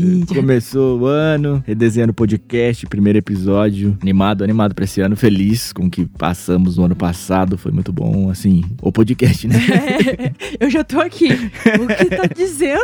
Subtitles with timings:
[0.00, 0.17] Ooh.
[0.34, 3.96] Começou o ano, redesenhando o podcast, primeiro episódio.
[4.02, 7.56] Animado, animado pra esse ano, feliz com o que passamos no ano passado.
[7.56, 9.56] Foi muito bom, assim, o podcast, né?
[9.56, 10.32] É,
[10.66, 11.28] eu já tô aqui.
[11.32, 12.78] O que tá dizendo?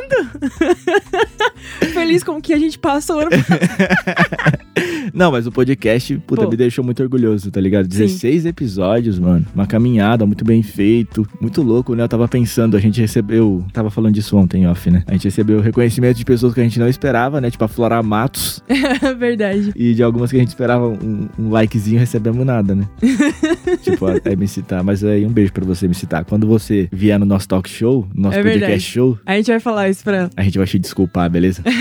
[1.93, 4.65] feliz com o que a gente passou ano passado.
[5.13, 6.51] Não, mas o podcast, puta, Pô.
[6.51, 7.87] me deixou muito orgulhoso, tá ligado?
[7.87, 9.47] 16 episódios, mano.
[9.55, 11.27] Uma caminhada muito bem feito.
[11.41, 12.03] Muito louco, né?
[12.03, 13.65] Eu tava pensando, a gente recebeu.
[13.73, 15.05] Tava falando disso ontem, off, né?
[15.07, 17.51] A gente recebeu reconhecimento de pessoas que a gente não esperava, né?
[17.51, 18.63] Tipo a Flora Matos.
[19.19, 19.73] Verdade.
[19.77, 22.89] E de algumas que a gente esperava um, um likezinho, recebemos nada, né?
[23.83, 24.83] tipo, a, a MC Tá.
[24.83, 26.25] Mas aí um beijo pra você, MC Tá.
[26.25, 28.83] Quando você vier no nosso talk show, no nosso É podcast verdade.
[28.83, 30.31] show, A gente vai falar isso pra ela.
[30.37, 31.63] a gente vai te desculpar, beleza?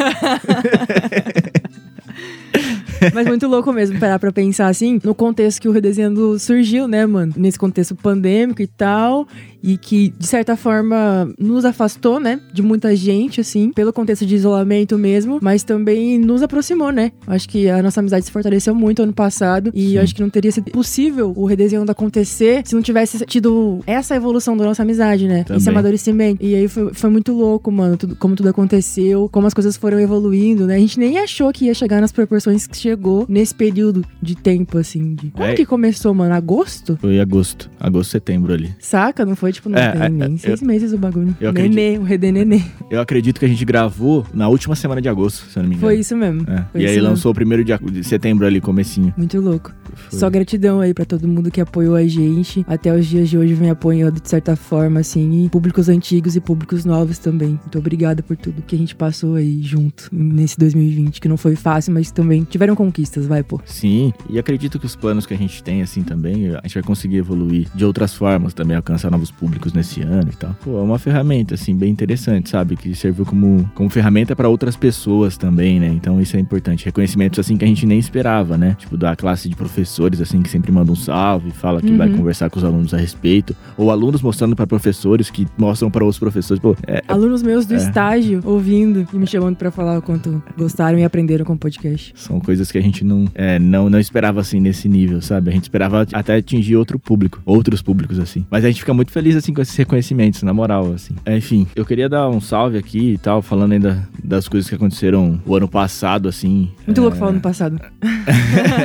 [3.13, 7.05] Mas muito louco mesmo parar pra pensar assim, no contexto que o redesenhando surgiu, né,
[7.05, 7.33] mano?
[7.35, 9.27] Nesse contexto pandêmico e tal.
[9.63, 12.39] E que, de certa forma, nos afastou, né?
[12.51, 17.13] De muita gente, assim, pelo contexto de isolamento mesmo, mas também nos aproximou, né?
[17.25, 19.71] Acho que a nossa amizade se fortaleceu muito ano passado.
[19.73, 24.15] E acho que não teria sido possível o redesenhando acontecer se não tivesse tido essa
[24.15, 25.43] evolução da nossa amizade, né?
[25.45, 25.57] Também.
[25.59, 26.43] Esse amadurecimento.
[26.43, 29.97] E aí foi, foi muito louco, mano, tudo- como tudo aconteceu, como as coisas foram
[29.99, 30.75] evoluindo, né?
[30.75, 34.77] A gente nem achou que ia chegar nas proporções que chegou nesse período de tempo,
[34.77, 35.15] assim.
[35.15, 35.29] De...
[35.31, 35.53] Como É.
[35.53, 36.33] que começou, mano?
[36.33, 36.97] Agosto?
[36.99, 37.71] Foi agosto.
[37.79, 38.73] Agosto, setembro ali.
[38.79, 39.25] Saca?
[39.25, 41.35] Não foi, tipo, não É, tem é, nem é, seis meses o bagulho.
[41.39, 42.61] eu nenê, o redê nenê.
[42.89, 45.75] Eu acredito que a gente gravou na última semana de agosto, se eu não me
[45.75, 45.87] engano.
[45.91, 46.41] Foi isso mesmo.
[46.49, 46.65] É.
[46.71, 49.13] Foi E aí isso lançou o primeiro de, de setembro ali, comecinho.
[49.17, 49.73] Muito louco.
[49.93, 50.19] Foi.
[50.19, 52.65] Só gratidão aí pra todo mundo que apoiou a gente.
[52.67, 55.45] Até os dias de hoje vem apoiando de certa forma, assim.
[55.45, 57.49] E públicos antigos e públicos novos também.
[57.61, 61.55] Muito obrigada por tudo que a gente passou aí junto nesse 2020, que não foi
[61.55, 63.59] fácil, mas também tiveram conquistas, vai, pô.
[63.65, 66.83] Sim, e acredito que os planos que a gente tem, assim, também, a gente vai
[66.83, 69.42] conseguir evoluir de outras formas também, alcançar novos públicos
[69.73, 70.55] nesse ano e tal.
[70.63, 72.75] Pô, é uma ferramenta, assim, bem interessante, sabe?
[72.75, 75.87] Que serviu como, como ferramenta pra outras pessoas também, né?
[75.87, 76.85] Então isso é importante.
[76.85, 78.75] Reconhecimentos, assim, que a gente nem esperava, né?
[78.79, 81.97] Tipo, da classe de professores, assim, que sempre mandam um salve, fala que Uhum.
[81.97, 83.55] vai conversar com os alunos a respeito.
[83.77, 86.61] Ou alunos mostrando pra professores que mostram pra outros professores.
[86.61, 87.77] Pô, é, Alunos meus do É.
[87.77, 92.13] estágio ouvindo e me chamando pra falar o quanto gostaram e aprenderam com o podcast.
[92.15, 95.49] São coisas que a gente não, é, não, não esperava assim nesse nível, sabe?
[95.49, 98.45] A gente esperava até atingir outro público, outros públicos assim.
[98.49, 101.15] Mas a gente fica muito feliz assim com esses reconhecimentos, na moral, assim.
[101.25, 104.75] É, enfim, eu queria dar um salve aqui e tal, falando ainda das coisas que
[104.75, 106.71] aconteceram o ano passado, assim.
[106.85, 107.79] Muito é, louco falar no passado.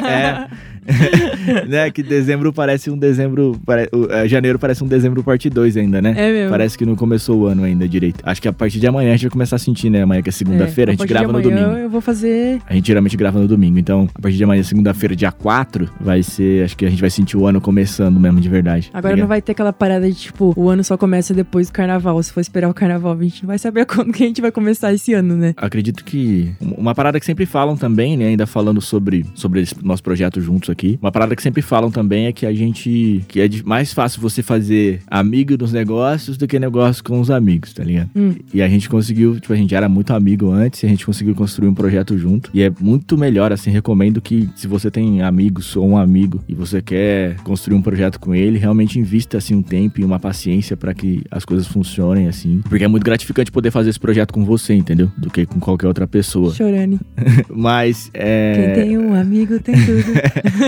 [0.08, 0.48] É.
[1.68, 3.58] né, que dezembro parece um dezembro.
[3.64, 3.88] Pare...
[4.10, 6.14] é, janeiro parece um dezembro parte 2 ainda, né?
[6.16, 6.50] É mesmo.
[6.50, 8.20] Parece que não começou o ano ainda direito.
[8.22, 10.02] Acho que a partir de amanhã a gente vai começar a sentir, né?
[10.02, 11.76] Amanhã que é segunda-feira, É, a gente partir grava de no domingo.
[11.76, 12.60] Eu vou fazer.
[12.66, 16.22] A gente geralmente grava no domingo, então a partir de amanhã, segunda-feira, dia 4, vai
[16.22, 16.64] ser.
[16.64, 18.90] Acho que a gente vai sentir o ano começando mesmo de verdade.
[18.92, 21.72] Agora Tá não vai ter aquela parada de tipo, o ano só começa depois do
[21.72, 22.22] carnaval.
[22.22, 24.50] Se for esperar o carnaval, a gente não vai saber quando que a gente vai
[24.50, 25.54] começar esse ano, né?
[25.56, 30.02] Acredito que uma parada que sempre falam também, né, ainda falando sobre, sobre esse nosso
[30.02, 33.48] projeto juntos aqui, uma parada que sempre falam também é que a gente, que é
[33.64, 38.10] mais fácil você fazer amigo dos negócios do que negócio com os amigos, tá ligado?
[38.14, 38.34] Hum.
[38.52, 41.34] E a gente conseguiu, tipo, a gente era muito amigo antes e a gente conseguiu
[41.34, 42.50] construir um projeto junto.
[42.54, 46.54] E é muito melhor, assim, recomendo que se você tem amigos ou um amigo e
[46.54, 50.76] você quer construir um projeto com ele, realmente invista, assim, um tempo e uma paciência
[50.76, 52.60] pra que as coisas funcionem, assim.
[52.68, 55.10] Porque é muito gratificante poder fazer esse projeto com você, entendeu?
[55.16, 56.52] Do que com qualquer outra pessoa.
[56.54, 57.00] Chorane.
[57.48, 58.72] Mas, Quem é...
[58.74, 60.12] tem um amigo tem tudo.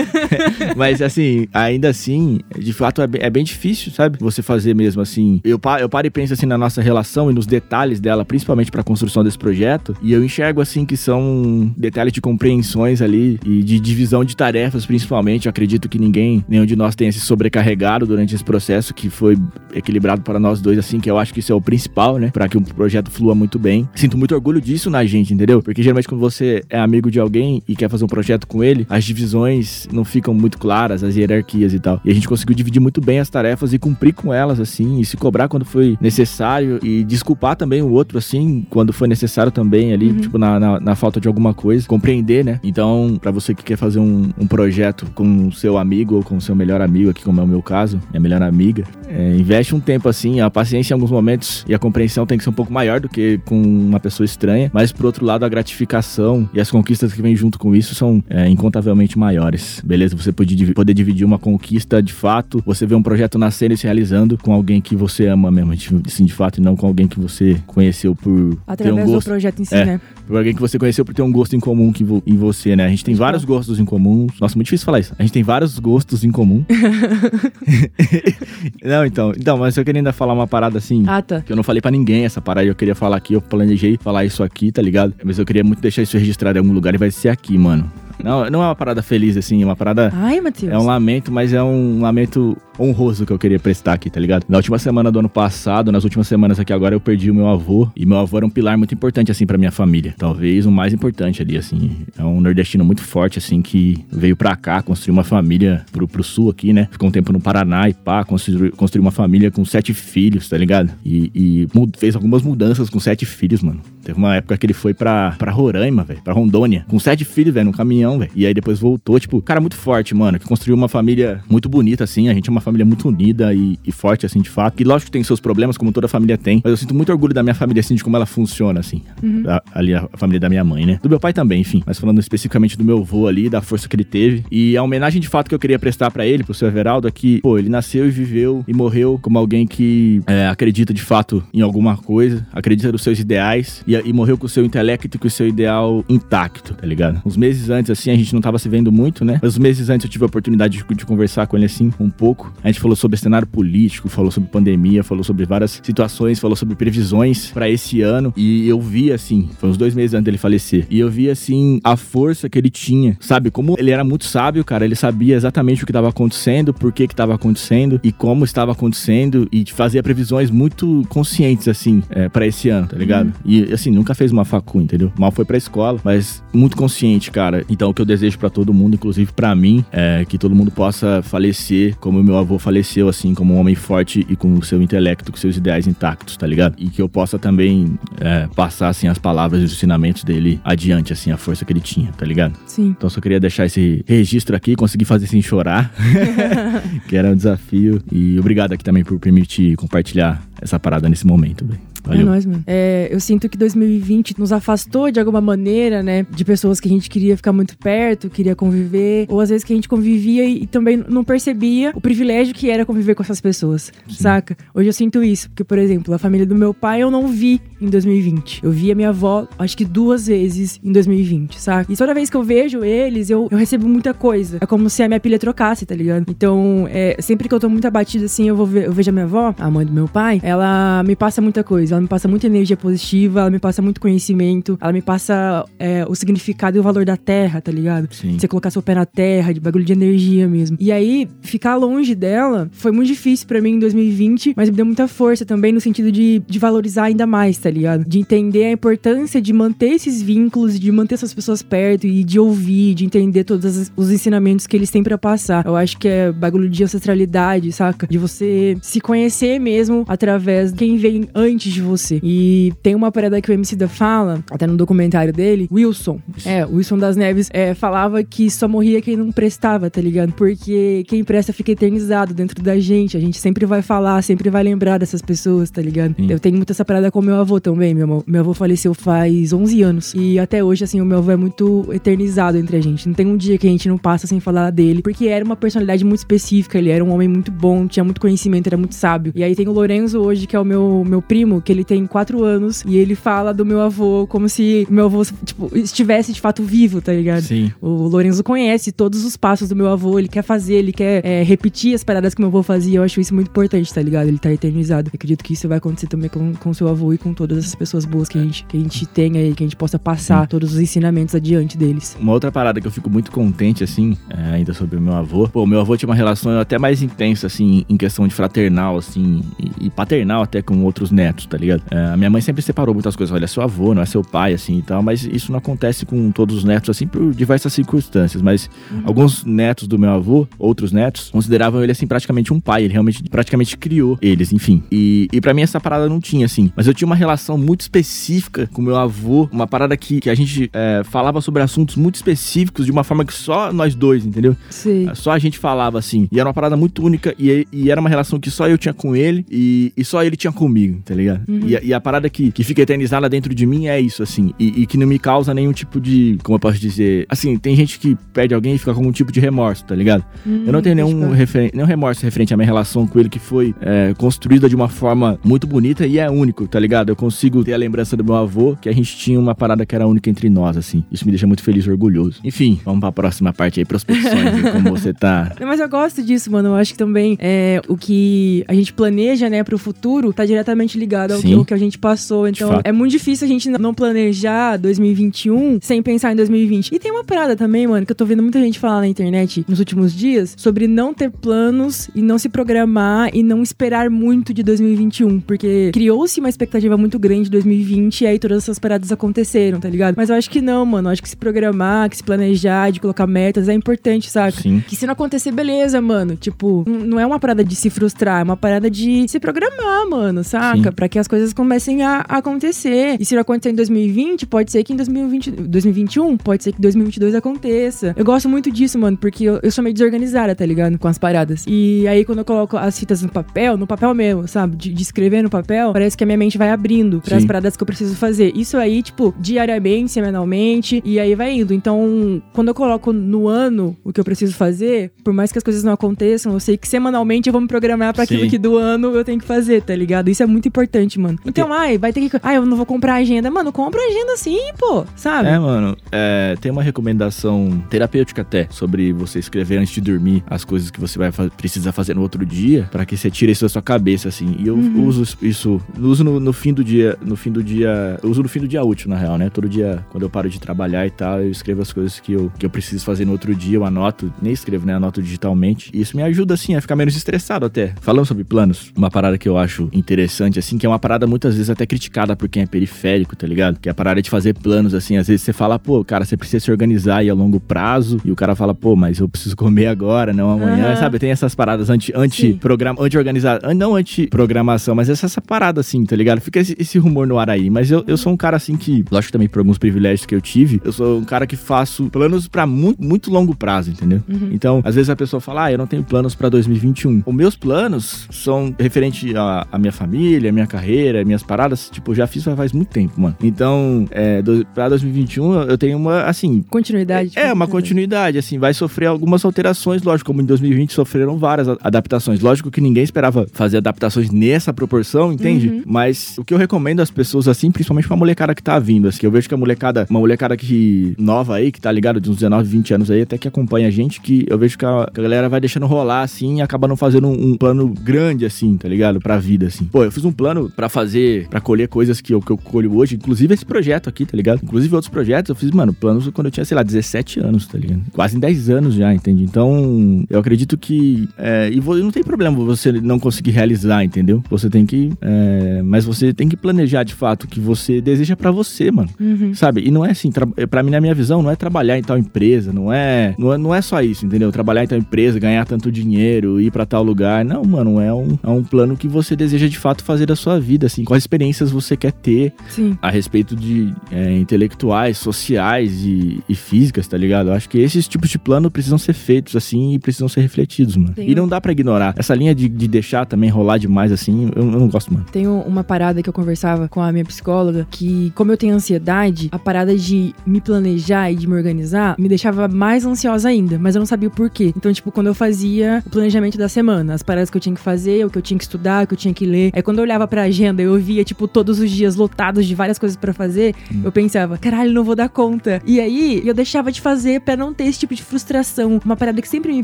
[0.75, 4.17] Mas assim, ainda assim, de fato é bem, é bem difícil, sabe?
[4.19, 5.39] Você fazer mesmo assim.
[5.43, 8.71] Eu, pa- eu paro e penso assim na nossa relação e nos detalhes dela, principalmente
[8.71, 13.63] pra construção desse projeto, e eu enxergo assim que são detalhes de compreensões ali e
[13.63, 15.45] de divisão de tarefas, principalmente.
[15.45, 19.37] Eu acredito que ninguém, nenhum de nós tenha se sobrecarregado durante esse processo, que foi
[19.73, 22.29] equilibrado para nós dois, assim, que eu acho que isso é o principal, né?
[22.31, 23.87] Pra que o projeto flua muito bem.
[23.95, 25.61] Sinto muito orgulho disso na gente, entendeu?
[25.61, 28.85] Porque geralmente quando você é amigo de alguém e quer fazer um projeto com ele,
[28.89, 32.01] as divisões não ficam muito claras, as hierarquias e tal.
[32.03, 35.05] E a gente conseguiu dividir muito bem as tarefas e cumprir com elas, assim, e
[35.05, 39.93] se cobrar quando foi necessário e desculpar também o outro, assim, quando foi necessário também
[39.93, 41.87] ali, tipo, na, na, na falta de alguma coisa.
[41.87, 42.59] Compreender, né?
[42.63, 46.37] Então, pra você que quer fazer um, um projeto com o seu amigo ou com
[46.37, 49.75] o seu melhor amigo, aqui como é o meu caso, minha melhor amiga, é, investe
[49.75, 52.53] um tempo assim, a paciência em alguns momentos e a compreensão tem que ser um
[52.53, 56.59] pouco maior do que com uma pessoa estranha, mas por outro lado, a gratificação e
[56.59, 59.70] as conquistas que vêm junto com isso são é, incontavelmente maiores.
[59.83, 60.15] Beleza?
[60.15, 63.83] Você pode poder dividir uma conquista de fato, você vê um projeto nascendo e se
[63.85, 65.73] realizando com alguém que você ama mesmo,
[66.05, 69.25] assim, de fato, e não com alguém que você conheceu por Através ter um gosto.
[69.25, 69.85] do projeto em si, É.
[69.85, 70.01] né?
[70.27, 72.75] Por alguém que você conheceu por ter um gosto em comum que vo- em você,
[72.75, 72.85] né?
[72.85, 74.27] A gente tem vários gostos em comum.
[74.39, 75.13] Nossa, muito difícil falar isso.
[75.17, 76.63] A gente tem vários gostos em comum.
[78.83, 81.03] não, então, então, mas eu queria ainda falar uma parada assim.
[81.07, 81.41] Ah, tá.
[81.41, 84.25] Que eu não falei pra ninguém essa parada, eu queria falar aqui, eu planejei falar
[84.25, 85.13] isso aqui, tá ligado?
[85.23, 87.91] Mas eu queria muito deixar isso registrado em algum lugar e vai ser aqui, mano.
[88.23, 90.11] Não, não é uma parada feliz, assim, é uma parada.
[90.15, 90.71] Ai, Matheus.
[90.71, 94.45] É um lamento, mas é um lamento honroso que eu queria prestar aqui, tá ligado?
[94.47, 97.47] Na última semana do ano passado, nas últimas semanas aqui agora, eu perdi o meu
[97.47, 97.89] avô.
[97.95, 100.15] E meu avô era um pilar muito importante, assim, pra minha família.
[100.17, 101.97] Talvez o mais importante ali, assim.
[102.17, 106.23] É um nordestino muito forte, assim, que veio pra cá, construiu uma família pro, pro
[106.23, 106.87] sul aqui, né?
[106.91, 110.57] Ficou um tempo no Paraná e pá, construiu, construiu uma família com sete filhos, tá
[110.57, 110.91] ligado?
[111.05, 113.81] E, e fez algumas mudanças com sete filhos, mano.
[114.03, 117.53] Teve uma época que ele foi pra, pra Roraima, velho, pra Rondônia, com sete filhos,
[117.53, 118.31] velho, num caminhão, velho.
[118.35, 122.03] E aí depois voltou, tipo, cara muito forte, mano, que construiu uma família muito bonita,
[122.03, 122.27] assim.
[122.27, 124.75] A gente é uma família muito unida e, e forte, assim, de fato.
[124.75, 127.33] Que lógico que tem seus problemas, como toda família tem, mas eu sinto muito orgulho
[127.33, 129.01] da minha família, assim, de como ela funciona, assim.
[129.43, 130.99] Da- ali a, a família da minha mãe, né?
[131.01, 131.83] Do meu pai também, enfim.
[131.85, 134.43] Mas falando especificamente do meu avô ali, da força que ele teve.
[134.51, 137.11] E a homenagem de fato que eu queria prestar pra ele, pro seu Everaldo, é
[137.11, 141.43] que, pô, ele nasceu e viveu e morreu como alguém que é, acredita de fato
[141.53, 145.19] em alguma coisa, acredita nos seus ideais e, e morreu com o seu intelecto e
[145.19, 147.21] com o seu ideal intacto, tá ligado?
[147.25, 149.39] Uns meses antes, assim, a gente não tava se vendo muito, né?
[149.41, 152.09] Mas uns meses antes eu tive a oportunidade de, de conversar com ele, assim, um
[152.09, 152.50] pouco.
[152.63, 156.75] A gente falou sobre cenário político, falou sobre pandemia, falou sobre várias situações, falou sobre
[156.75, 158.33] previsões pra esse ano.
[158.35, 160.85] E eu vi, assim, foi uns dois meses antes dele falecer.
[160.89, 163.51] E eu vi, assim, a força que ele tinha, sabe?
[163.51, 164.85] Como ele era muito sábio, cara.
[164.85, 168.71] Ele sabia exatamente o que estava acontecendo, por que que estava acontecendo e como estava
[168.71, 169.47] acontecendo.
[169.51, 173.33] E fazia previsões muito conscientes, assim, é, para esse ano, tá ligado?
[173.45, 175.11] E, assim, nunca fez uma facu, entendeu?
[175.17, 177.65] Mal foi pra escola, mas muito consciente, cara.
[177.69, 180.71] Então, o que eu desejo pra todo mundo, inclusive pra mim, é que todo mundo
[180.71, 184.63] possa falecer como o meu avô faleceu, assim, como um homem forte e com o
[184.63, 186.75] seu intelecto, com seus ideais intactos, tá ligado?
[186.77, 191.13] E que eu possa também é, passar, assim, as palavras e os ensinamentos dele adiante,
[191.13, 192.53] assim, a força que ele tinha, tá ligado?
[192.65, 192.89] Sim.
[192.97, 195.91] Então, só queria deixar esse registro aqui, conseguir fazer sem chorar,
[197.07, 198.01] que era um desafio.
[198.11, 201.90] E obrigado aqui também por permitir compartilhar essa parada nesse momento, velho.
[202.05, 202.25] É Valeu.
[202.25, 202.63] nóis, mano.
[202.67, 206.25] É, eu sinto que 2020 nos afastou de alguma maneira, né?
[206.29, 209.25] De pessoas que a gente queria ficar muito perto, queria conviver.
[209.29, 212.69] Ou às vezes que a gente convivia e, e também não percebia o privilégio que
[212.69, 214.55] era conviver com essas pessoas, saca?
[214.73, 215.49] Hoje eu sinto isso.
[215.49, 218.63] Porque, por exemplo, a família do meu pai eu não vi em 2020.
[218.63, 221.91] Eu vi a minha avó, acho que duas vezes em 2020, saca?
[221.91, 224.57] E toda vez que eu vejo eles, eu, eu recebo muita coisa.
[224.61, 226.25] É como se a minha pilha trocasse, tá ligado?
[226.29, 229.13] Então, é, sempre que eu tô muito abatida assim, eu, vou ver, eu vejo a
[229.13, 231.90] minha avó, a mãe do meu pai, ela me passa muita coisa.
[231.93, 236.05] Ela me passa muita energia positiva, ela me passa muito conhecimento, ela me passa é,
[236.07, 238.07] o significado e o valor da terra, tá ligado?
[238.13, 238.37] Sim.
[238.37, 240.77] Você colocar seu pé na terra, de bagulho de energia mesmo.
[240.79, 244.85] E aí, ficar longe dela foi muito difícil pra mim em 2020, mas me deu
[244.85, 248.05] muita força também no sentido de, de valorizar ainda mais, tá ligado?
[248.05, 252.39] De entender a importância de manter esses vínculos, de manter essas pessoas perto e de
[252.39, 255.65] ouvir, de entender todos os ensinamentos que eles têm pra passar.
[255.65, 258.07] Eu acho que é bagulho de ancestralidade, saca?
[258.07, 262.19] De você se conhecer mesmo através de quem vem antes de você.
[262.23, 266.19] E tem uma parada que o MC da fala, até no documentário dele, Wilson.
[266.45, 270.33] É, o Wilson das Neves é, falava que só morria quem não prestava, tá ligado?
[270.33, 273.17] Porque quem presta fica eternizado dentro da gente.
[273.17, 276.15] A gente sempre vai falar, sempre vai lembrar dessas pessoas, tá ligado?
[276.15, 276.27] Sim.
[276.29, 277.93] Eu tenho muito essa parada com meu avô também.
[277.93, 280.13] Meu, avô- meu avô faleceu faz 11 anos.
[280.15, 283.07] E até hoje, assim, o meu avô é muito eternizado entre a gente.
[283.07, 285.01] Não tem um dia que a gente não passa sem falar dele.
[285.01, 286.77] Porque era uma personalidade muito específica.
[286.77, 289.31] Ele era um homem muito bom, tinha muito conhecimento, era muito sábio.
[289.35, 292.05] E aí tem o Lorenzo hoje, que é o meu, meu primo, que ele tem
[292.05, 292.83] 4 anos.
[292.85, 297.01] E ele fala do meu avô como se meu avô, tipo, estivesse de fato vivo,
[297.01, 297.43] tá ligado?
[297.43, 297.71] Sim.
[297.81, 301.43] O Lorenzo conhece todos os passos do meu avô, ele quer fazer, ele quer é,
[301.43, 302.99] repetir as paradas que meu avô fazia.
[302.99, 304.27] Eu acho isso muito importante, tá ligado?
[304.27, 305.09] Ele tá eternizado.
[305.09, 307.75] Eu acredito que isso vai acontecer também com, com seu avô e com todas essas
[307.75, 310.47] pessoas boas que a gente, que a gente tem aí, que a gente possa passar
[310.47, 312.17] todos os ensinamentos adiante deles.
[312.19, 315.47] Uma outra parada que eu fico muito contente, assim, é, ainda sobre o meu avô.
[315.47, 319.41] Pô, meu avô tinha uma relação até mais intensa, assim, em questão de fraternal, assim,
[319.59, 321.83] e, e paternal até com outros netos, tá ligado?
[321.89, 323.33] É, a minha mãe sempre separou muitas coisas.
[323.33, 325.01] Olha, é seu avô, não é seu pai, assim, e tal.
[325.01, 328.41] Mas isso não acontece com todos os netos, assim, por diversas circunstâncias.
[328.41, 328.69] Mas
[329.05, 332.83] alguns netos do meu avô, outros netos, consideravam ele, assim, praticamente um pai.
[332.83, 334.83] Ele realmente, praticamente criou eles, enfim.
[334.91, 336.71] E, e para mim essa parada não tinha, assim.
[336.75, 339.49] Mas eu tinha uma relação muito específica com meu avô.
[339.51, 343.25] Uma parada que, que a gente é, falava sobre assuntos muito específicos de uma forma
[343.25, 344.55] que só nós dois, entendeu?
[344.69, 345.09] Sei.
[345.13, 346.27] Só a gente falava assim.
[346.31, 347.33] E era uma parada muito única.
[347.37, 350.35] E, e era uma relação que só eu tinha com ele e, e só ele
[350.35, 351.41] tinha comigo, tá ligado?
[351.51, 351.67] Uhum.
[351.67, 354.53] E, e, a parada que, que fica eternizada dentro de mim é isso, assim.
[354.57, 356.37] E, e, que não me causa nenhum tipo de.
[356.43, 357.25] Como eu posso dizer?
[357.27, 360.23] Assim, tem gente que perde alguém e fica com algum tipo de remorso, tá ligado?
[360.45, 361.31] Hum, eu não tenho nenhum,
[361.73, 365.39] nenhum remorso referente à minha relação com ele que foi é, construída de uma forma
[365.43, 367.09] muito bonita e é único, tá ligado?
[367.09, 369.95] Eu consigo ter a lembrança do meu avô que a gente tinha uma parada que
[369.95, 371.03] era única entre nós, assim.
[371.11, 372.39] Isso me deixa muito feliz e orgulhoso.
[372.43, 375.51] Enfim, vamos pra próxima parte aí, prospecções, como você tá.
[375.59, 376.69] Mas eu gosto disso, mano.
[376.69, 380.97] Eu acho que também é, o que a gente planeja, né, pro futuro tá diretamente
[380.97, 382.47] ligado ao que, ao que, a gente passou.
[382.47, 386.93] Então é muito difícil a gente não planejar 2021 sem pensar em 2020.
[386.93, 389.65] E tem uma parada também, mano, que eu tô vendo muita gente falar na internet
[389.67, 394.53] nos últimos dias sobre não ter planos e não se programar e não esperar muito
[394.53, 395.39] de 2021.
[395.41, 399.89] Porque criou-se uma expectativa muito grande de 2020 e aí todas essas paradas aconteceram, tá
[399.89, 400.15] ligado?
[400.17, 401.09] Mas eu acho que não, mano.
[401.09, 404.61] Eu acho que se programar, que se planejar, de colocar metas é importante, saca?
[404.61, 404.83] Sim.
[404.87, 406.35] Que se não acontecer, beleza, mano.
[406.35, 410.43] Tipo, não é uma parada de se frustrar, é uma parada de se programar, mano,
[410.43, 410.91] saca?
[410.91, 413.15] Para que as coisas comecem a acontecer.
[413.17, 416.81] E se não acontecer em 2020, pode ser que em 2020, 2021, pode ser que
[416.81, 418.13] 2022 aconteça.
[418.17, 420.99] Eu gosto muito disso, mano, porque eu, eu sou meio desorganizada, tá ligado?
[420.99, 421.63] Com as paradas.
[421.65, 424.75] E aí, quando eu coloco as fitas no papel, no papel mesmo, sabe?
[424.75, 427.77] De, de escrever no papel, parece que a minha mente vai abrindo para as paradas
[427.77, 428.51] que eu preciso fazer.
[428.53, 431.73] Isso aí, tipo, diariamente, semanalmente, e aí vai indo.
[431.73, 435.63] Então, quando eu coloco no ano o que eu preciso fazer, por mais que as
[435.63, 438.75] coisas não aconteçam, eu sei que semanalmente eu vou me programar para aquilo que do
[438.75, 440.29] ano eu tenho que fazer, tá ligado?
[440.29, 441.39] Isso é muito importante, mano.
[441.45, 442.37] Então, ai, vai ter que.
[442.41, 443.49] Ai, eu não vou comprar agenda.
[443.49, 445.49] Mano, compra agenda sim, pô, sabe?
[445.49, 445.97] É, mano.
[446.11, 450.99] É, tem uma recomendação terapêutica até sobre você escrever antes de dormir as coisas que
[450.99, 453.81] você vai fa precisar fazer no outro dia, para que você tire isso da sua
[453.81, 454.55] cabeça, assim.
[454.59, 455.05] E eu uhum.
[455.05, 458.49] uso isso, uso no, no, fim do dia, no fim do dia, eu uso no
[458.49, 459.49] fim do dia útil, na real, né?
[459.49, 462.51] Todo dia, quando eu paro de trabalhar e tal, eu escrevo as coisas que eu,
[462.57, 464.93] que eu preciso fazer no outro dia, eu anoto, nem escrevo, né?
[464.93, 465.91] Anoto digitalmente.
[465.93, 467.93] E isso me ajuda, assim, a ficar menos estressado até.
[468.01, 471.55] Falando sobre planos, uma parada que eu acho interessante, assim, que é uma parada muitas
[471.55, 473.79] vezes até criticada por quem é periférico, tá ligado?
[473.79, 476.37] Que é a parada de fazer planos, assim, às vezes você fala, pô, cara, você
[476.37, 479.55] precisa se organizar aí a longo prazo, e o cara fala, pô, mas eu preciso
[479.57, 480.95] comer agora, não amanhã, uhum.
[480.95, 481.19] sabe?
[481.19, 485.81] Tem essas paradas anti, anti programa, anti organizar, não anti programação, mas essa, essa parada
[485.81, 486.39] assim, tá ligado?
[486.39, 489.03] Fica esse, esse rumor no ar aí, mas eu, eu sou um cara assim que,
[489.11, 492.47] lógico também por alguns privilégios que eu tive, eu sou um cara que faço planos
[492.47, 494.21] para muito, muito longo prazo, entendeu?
[494.29, 494.49] Uhum.
[494.51, 497.23] Então, às vezes a pessoa fala, ah, eu não tenho planos para 2021.
[497.25, 500.90] Os meus planos são referente à minha família, à minha carreira,
[501.25, 503.35] minhas paradas, tipo, já fiz faz muito tempo, mano.
[503.43, 506.63] Então, é, do, pra 2021 eu tenho uma, assim...
[506.69, 507.31] Continuidade.
[507.35, 512.41] É, uma continuidade, assim, vai sofrer algumas alterações, lógico, como em 2020 sofreram várias adaptações.
[512.41, 515.69] Lógico que ninguém esperava fazer adaptações nessa proporção, entende?
[515.69, 515.83] Uhum.
[515.85, 519.19] Mas o que eu recomendo às pessoas, assim, principalmente pra molecada que tá vindo, assim,
[519.23, 522.37] eu vejo que a molecada, uma molecada que nova aí, que tá ligado, de uns
[522.37, 525.19] 19, 20 anos aí, até que acompanha a gente, que eu vejo que a, que
[525.19, 528.77] a galera vai deixando rolar, assim, e acaba não fazendo um, um, plano grande, assim,
[528.77, 529.19] tá ligado?
[529.19, 529.85] Pra vida, assim.
[529.85, 532.97] Pô, eu fiz um plano para fazer, para colher coisas que eu, que eu colho
[532.97, 534.61] hoje, inclusive esse projeto aqui, tá ligado?
[534.63, 537.77] Inclusive outros projetos, eu fiz, mano, planos quando eu tinha, sei lá, 17 anos, tá
[537.77, 538.01] ligado?
[538.11, 539.43] Quase em 10 anos já, entende?
[539.43, 541.29] Então, eu acredito que.
[541.37, 544.43] É, e não tem problema você não conseguir realizar, entendeu?
[544.49, 545.11] Você tem que.
[545.21, 549.09] É, mas você tem que planejar de fato o que você deseja para você, mano.
[549.19, 549.53] Uhum.
[549.53, 549.85] Sabe?
[549.85, 550.31] E não é assim,
[550.67, 553.57] para mim, na minha visão, não é trabalhar em tal empresa, não é, não é,
[553.59, 554.51] não é só isso, entendeu?
[554.51, 557.45] Trabalhar em tal empresa, ganhar tanto dinheiro, ir para tal lugar.
[557.45, 560.59] Não, mano, é um, é um plano que você deseja de fato fazer da sua
[560.59, 562.97] vida, assim, quais experiências você quer ter Sim.
[563.01, 567.49] a respeito de é, intelectuais, sociais e, e, físicas, tá ligado?
[567.49, 570.95] Eu acho que esses tipos de plano precisam ser feitos, assim, e precisam ser refletidos,
[570.95, 571.13] mano.
[571.17, 572.13] E não dá para ignorar.
[572.17, 575.25] Essa linha de, de deixar também rolar demais, assim, eu, eu não gosto, mano.
[575.31, 579.49] Tem uma parada que eu conversava com a minha psicóloga, que como eu tenho ansiedade,
[579.51, 583.95] a parada de me planejar e de me organizar me deixava mais ansiosa ainda, mas
[583.95, 584.73] eu não sabia o porquê.
[584.75, 587.81] Então, tipo, quando eu fazia o planejamento da semana, as paradas que eu tinha que
[587.81, 589.99] fazer, o que eu tinha que estudar, o que eu tinha que ler, aí quando
[589.99, 593.33] eu olhava pra agenda, eu via, tipo, todos os dias lotados de várias coisas para
[593.33, 594.01] fazer, hum.
[594.03, 595.81] eu pensava, caralho, não vou dar conta.
[595.85, 598.99] E aí, eu deixava de fazer para não ter esse tipo de frustração.
[599.03, 599.83] Uma parada que sempre me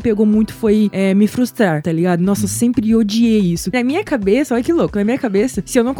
[0.00, 2.20] pegou muito foi é, me frustrar, tá ligado?
[2.20, 2.48] Nossa, eu hum.
[2.48, 3.70] sempre odiei isso.
[3.72, 5.94] Na minha cabeça, olha que louco, na minha cabeça, se eu não,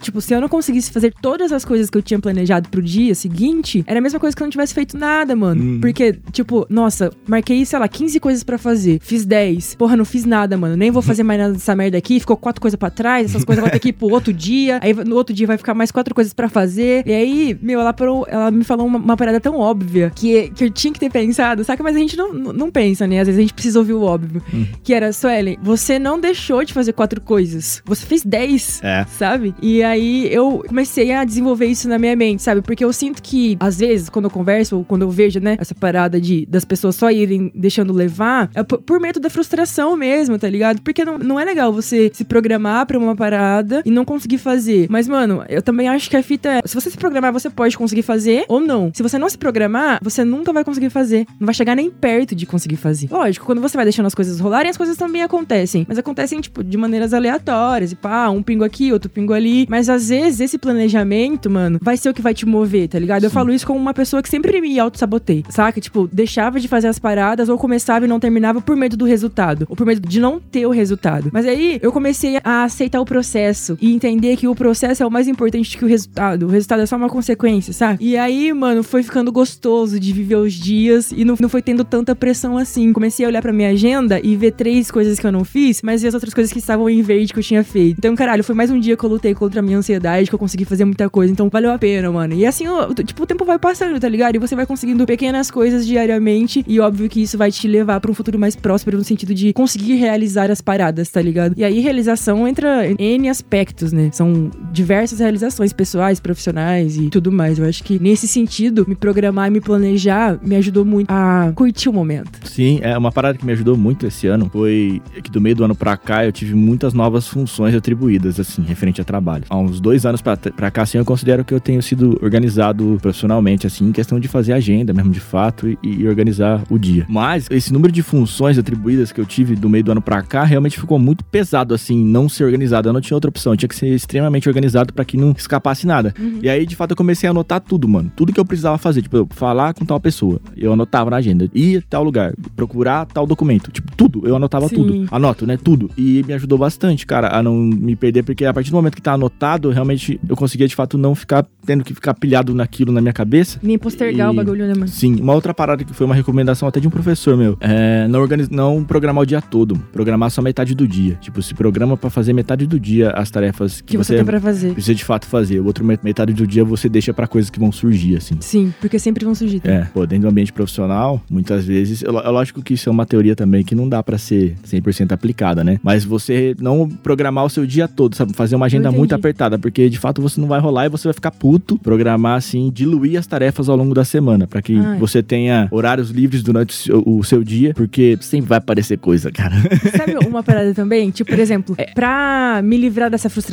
[0.00, 3.14] tipo, se eu não conseguisse fazer todas as coisas que eu tinha planejado pro dia
[3.14, 5.62] seguinte, era a mesma coisa que eu não tivesse feito nada, mano.
[5.62, 5.80] Hum.
[5.80, 9.76] Porque, tipo, nossa, marquei, sei lá, 15 coisas para fazer, fiz 10.
[9.76, 10.76] Porra, não fiz nada, mano.
[10.76, 13.62] Nem vou fazer mais nada dessa merda aqui, ficou quatro coisas para trás, essas coisas
[13.62, 16.14] vão ter que ir pro outro dia, aí no outro dia vai ficar mais quatro
[16.14, 17.02] coisas para fazer.
[17.06, 17.94] E aí, meu, ela,
[18.28, 21.64] ela me falou uma, uma, parada tão óbvia que, que eu tinha que ter pensado,
[21.64, 21.82] saca?
[21.82, 23.20] Mas a gente não, não pensa, né?
[23.20, 24.42] Às vezes a gente precisa ouvir o óbvio.
[24.52, 24.66] Hum.
[24.82, 27.82] Que era, Suelen, você não deixou de fazer quatro coisas.
[27.84, 29.04] Você fez dez, é.
[29.18, 29.54] sabe?
[29.62, 32.62] E aí eu comecei a desenvolver isso na minha mente, sabe?
[32.62, 35.74] Porque eu sinto que, às vezes, quando eu converso ou quando eu vejo, né, essa
[35.74, 40.48] parada de das pessoas só irem deixando levar, é por medo da frustração mesmo, tá
[40.48, 40.80] ligado?
[40.82, 44.86] Porque não, não é legal você se programar pra uma parada e não conseguir fazer.
[44.88, 47.76] Mas, mano, eu também acho que a fita é, se você se programar, você pode
[47.76, 48.90] conseguir fazer ou não.
[48.94, 51.26] Se você não se programar, você nunca vai conseguir fazer.
[51.38, 53.08] Não vai chegar nem perto de conseguir fazer.
[53.10, 55.84] Lógico, quando você vai deixando as coisas rolarem, as coisas também acontecem.
[55.88, 57.92] Mas acontecem, tipo, de maneiras aleatórias.
[57.92, 59.66] E pá, um pingo aqui, outro pingo ali.
[59.68, 63.20] Mas às vezes esse planejamento, mano, vai ser o que vai te mover, tá ligado?
[63.20, 63.26] Sim.
[63.26, 65.80] Eu falo isso como uma pessoa que sempre me auto-sabotei, saca?
[65.80, 69.66] Tipo, deixava de fazer as paradas ou começava e não terminava por medo do resultado.
[69.68, 71.30] Ou por medo de não ter o resultado.
[71.32, 75.10] Mas aí eu comecei a aceitar o processo e entender que o processo é o
[75.10, 76.46] mais importante que o resultado.
[76.46, 78.04] O resultado é só uma consequência, sabe?
[78.04, 81.84] E aí, mano, foi ficando gostoso de viver os dias e não, não foi tendo
[81.84, 82.92] tanta pressão assim.
[82.92, 86.02] Comecei a olhar pra minha agenda e ver três coisas que eu não fiz, mas
[86.02, 87.96] ver as outras coisas que estavam em verde que eu tinha feito.
[87.98, 90.38] Então, caralho, foi mais um dia que eu lutei contra a minha ansiedade, que eu
[90.38, 91.32] consegui fazer muita coisa.
[91.32, 92.34] Então, valeu a pena, mano.
[92.34, 92.64] E assim,
[93.04, 94.34] tipo, o tempo vai passando, tá ligado?
[94.34, 96.64] E você vai conseguindo pequenas coisas diariamente.
[96.66, 99.52] E óbvio que isso vai te levar para um futuro mais próspero no sentido de
[99.52, 101.54] conseguir realizar as paradas, tá ligado?
[101.56, 104.10] E aí, realização entra em N aspectos, né?
[104.12, 107.58] São diversas realizações pessoais, profissionais e tudo mais.
[107.58, 111.88] Eu acho que nesse sentido, me programar e me planejar me ajudou muito a curtir
[111.88, 112.38] o momento.
[112.44, 115.64] Sim, é uma parada que me ajudou muito esse ano foi que do meio do
[115.64, 119.44] ano pra cá eu tive muitas novas funções atribuídas, assim, referente a trabalho.
[119.48, 123.66] Há uns dois anos pra cá, assim, eu considero que eu tenho sido organizado profissionalmente,
[123.66, 127.06] assim, em questão de fazer agenda mesmo, de fato, e, e organizar o dia.
[127.08, 130.44] Mas esse número de funções atribuídas que eu tive do meio do ano pra cá
[130.44, 132.88] realmente ficou muito pesado, assim, não ser organizado.
[132.88, 135.86] Eu não tinha outra opção, eu tinha que ser extremamente organizado para que não escapasse
[135.86, 136.14] nada.
[136.18, 136.40] Uhum.
[136.42, 138.10] E aí, de fato, eu comecei a anotar tudo, mano.
[138.14, 141.48] Tudo que eu precisava fazer, tipo, eu falar com tal pessoa, eu anotava na agenda.
[141.54, 144.22] Ir tal lugar, procurar tal documento, tipo, tudo.
[144.26, 144.76] Eu anotava Sim.
[144.76, 145.06] tudo.
[145.10, 145.56] Anoto, né?
[145.56, 145.90] Tudo.
[145.96, 149.02] E me ajudou bastante, cara, a não me perder, porque a partir do momento que
[149.02, 153.00] tá anotado, realmente eu conseguia, de fato, não ficar tendo que ficar pilhado naquilo na
[153.00, 153.58] minha cabeça.
[153.62, 154.30] Nem postergar e...
[154.30, 154.88] o bagulho, né, mano?
[154.88, 155.16] Sim.
[155.20, 158.48] Uma outra parada que foi uma recomendação até de um professor meu, é não, organiz...
[158.48, 161.18] não programar o dia todo, programar só metade do dia.
[161.20, 164.24] Tipo, se programa para fazer metade do dia as tarefas que, que você, você tem
[164.24, 164.72] pra fazer.
[164.72, 165.60] Precisa de fato fazer.
[165.60, 168.36] O outro metade do dia você deixa para coisas que vão surgir, assim.
[168.40, 169.60] Sim, porque sempre vão surgir.
[169.60, 169.70] Tá?
[169.70, 173.34] É, pô, dentro do ambiente profissional, muitas vezes, é lógico que isso é uma teoria
[173.34, 175.78] também que não dá para ser 100% aplicada, né?
[175.82, 178.32] Mas você não programar o seu dia todo, sabe?
[178.32, 181.14] Fazer uma agenda muito apertada, porque de fato você não vai rolar e você vai
[181.14, 181.78] ficar puto.
[181.78, 184.98] Programar, assim, diluir as tarefas ao longo da semana, para que Ai.
[184.98, 189.30] você tenha horários livres durante o seu, o seu, dia, porque sempre vai aparecer coisa,
[189.30, 189.54] cara.
[189.96, 191.10] Sabe uma parada também?
[191.10, 193.45] Tipo, por exemplo, é, pra me livrar dessa frustração,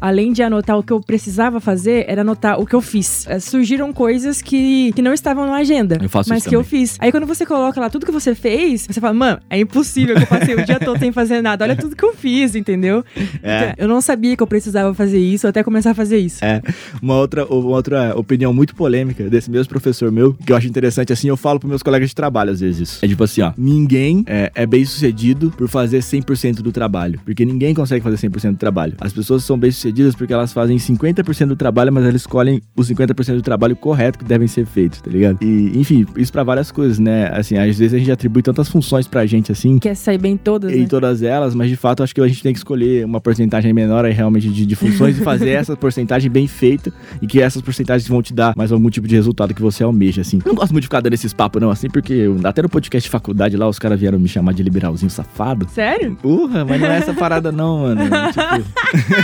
[0.00, 3.26] além de anotar o que eu precisava fazer, era anotar o que eu fiz.
[3.26, 5.98] É, surgiram coisas que, que não estavam na agenda.
[6.00, 6.64] Eu faço mas isso que também.
[6.64, 6.96] eu fiz.
[6.98, 10.22] Aí quando você coloca lá tudo que você fez, você fala, mano, é impossível que
[10.22, 11.64] eu passei o dia todo sem fazer nada.
[11.64, 13.04] Olha tudo que eu fiz, entendeu?
[13.42, 13.70] É.
[13.70, 16.44] Então, eu não sabia que eu precisava fazer isso até começar a fazer isso.
[16.44, 16.62] É.
[17.00, 21.12] Uma outra, uma outra opinião muito polêmica desse mesmo professor meu, que eu acho interessante,
[21.12, 23.04] assim, eu falo pros meus colegas de trabalho às vezes isso.
[23.04, 27.20] É tipo assim, ó, ninguém é, é bem sucedido por fazer 100% do trabalho.
[27.24, 28.94] Porque ninguém consegue fazer 100% do trabalho.
[29.00, 32.90] As pessoas são bem sucedidas porque elas fazem 50% do trabalho, mas elas escolhem os
[32.90, 35.38] 50% do trabalho correto que devem ser feitos, tá ligado?
[35.42, 37.30] E, enfim, isso pra várias coisas, né?
[37.32, 39.78] Assim, às vezes a gente atribui tantas funções pra gente, assim.
[39.78, 40.86] Quer sair bem todas, Em né?
[40.88, 44.04] todas elas, mas de fato acho que a gente tem que escolher uma porcentagem menor
[44.04, 48.08] aí realmente de, de funções e fazer essa porcentagem bem feita e que essas porcentagens
[48.08, 50.38] vão te dar mais algum tipo de resultado que você almeja, assim.
[50.44, 53.06] Eu não gosto muito de ficar dando esses papos, não, assim, porque até no podcast
[53.06, 55.66] de faculdade lá, os caras vieram me chamar de liberalzinho safado.
[55.70, 56.16] Sério?
[56.16, 58.00] Porra, mas não é essa parada não, mano.
[58.32, 59.19] tipo...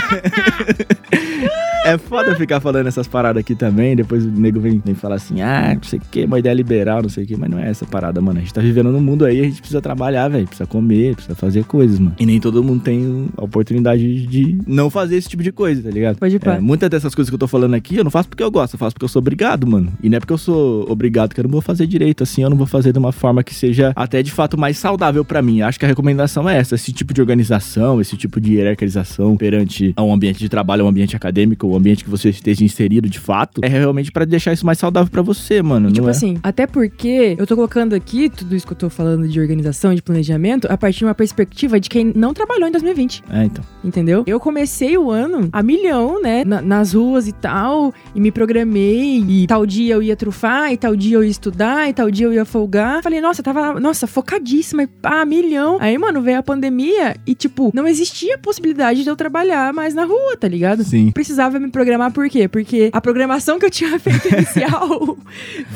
[1.85, 3.95] é foda ficar falando essas paradas aqui também.
[3.95, 7.01] Depois o nego vem, vem falar assim: ah, não sei o que, uma ideia liberal,
[7.01, 7.37] não sei o que.
[7.37, 8.39] Mas não é essa parada, mano.
[8.39, 10.45] A gente tá vivendo num mundo aí, a gente precisa trabalhar, velho.
[10.45, 12.15] Precisa comer, precisa fazer coisas, mano.
[12.19, 15.89] E nem todo mundo tem a oportunidade de não fazer esse tipo de coisa, tá
[15.89, 16.17] ligado?
[16.17, 18.51] Pode é, Muitas dessas coisas que eu tô falando aqui, eu não faço porque eu
[18.51, 19.91] gosto, eu faço porque eu sou obrigado, mano.
[20.01, 22.49] E não é porque eu sou obrigado que eu não vou fazer direito, assim, eu
[22.49, 25.61] não vou fazer de uma forma que seja até de fato mais saudável para mim.
[25.61, 29.86] Acho que a recomendação é essa: esse tipo de organização, esse tipo de hierarquização perante
[29.97, 33.61] um ambiente de trabalho, um ambiente acadêmico, um ambiente que você esteja inserido de fato,
[33.63, 35.91] é realmente para deixar isso mais saudável para você, mano.
[35.91, 36.11] tipo é?
[36.11, 39.93] assim, até porque eu tô colocando aqui tudo isso que eu tô falando de organização,
[39.93, 43.23] de planejamento, a partir de uma perspectiva de quem não trabalhou em 2020.
[43.29, 43.63] É, então.
[43.83, 44.23] Entendeu?
[44.25, 46.43] Eu comecei o ano a milhão, né?
[46.45, 50.77] Na, nas ruas e tal, e me programei, e tal dia eu ia trufar, e
[50.77, 53.01] tal dia eu ia estudar, e tal dia eu ia folgar.
[53.01, 55.77] Falei, nossa, tava, nossa, focadíssima, e pá, milhão.
[55.79, 60.05] Aí, mano, veio a pandemia e, tipo, não existia possibilidade de eu trabalhar mais na
[60.05, 60.83] rua, tá ligado?
[60.83, 61.11] Sim.
[61.11, 62.47] Precisava me programar por quê?
[62.47, 65.15] Porque a programação que eu tinha feito inicial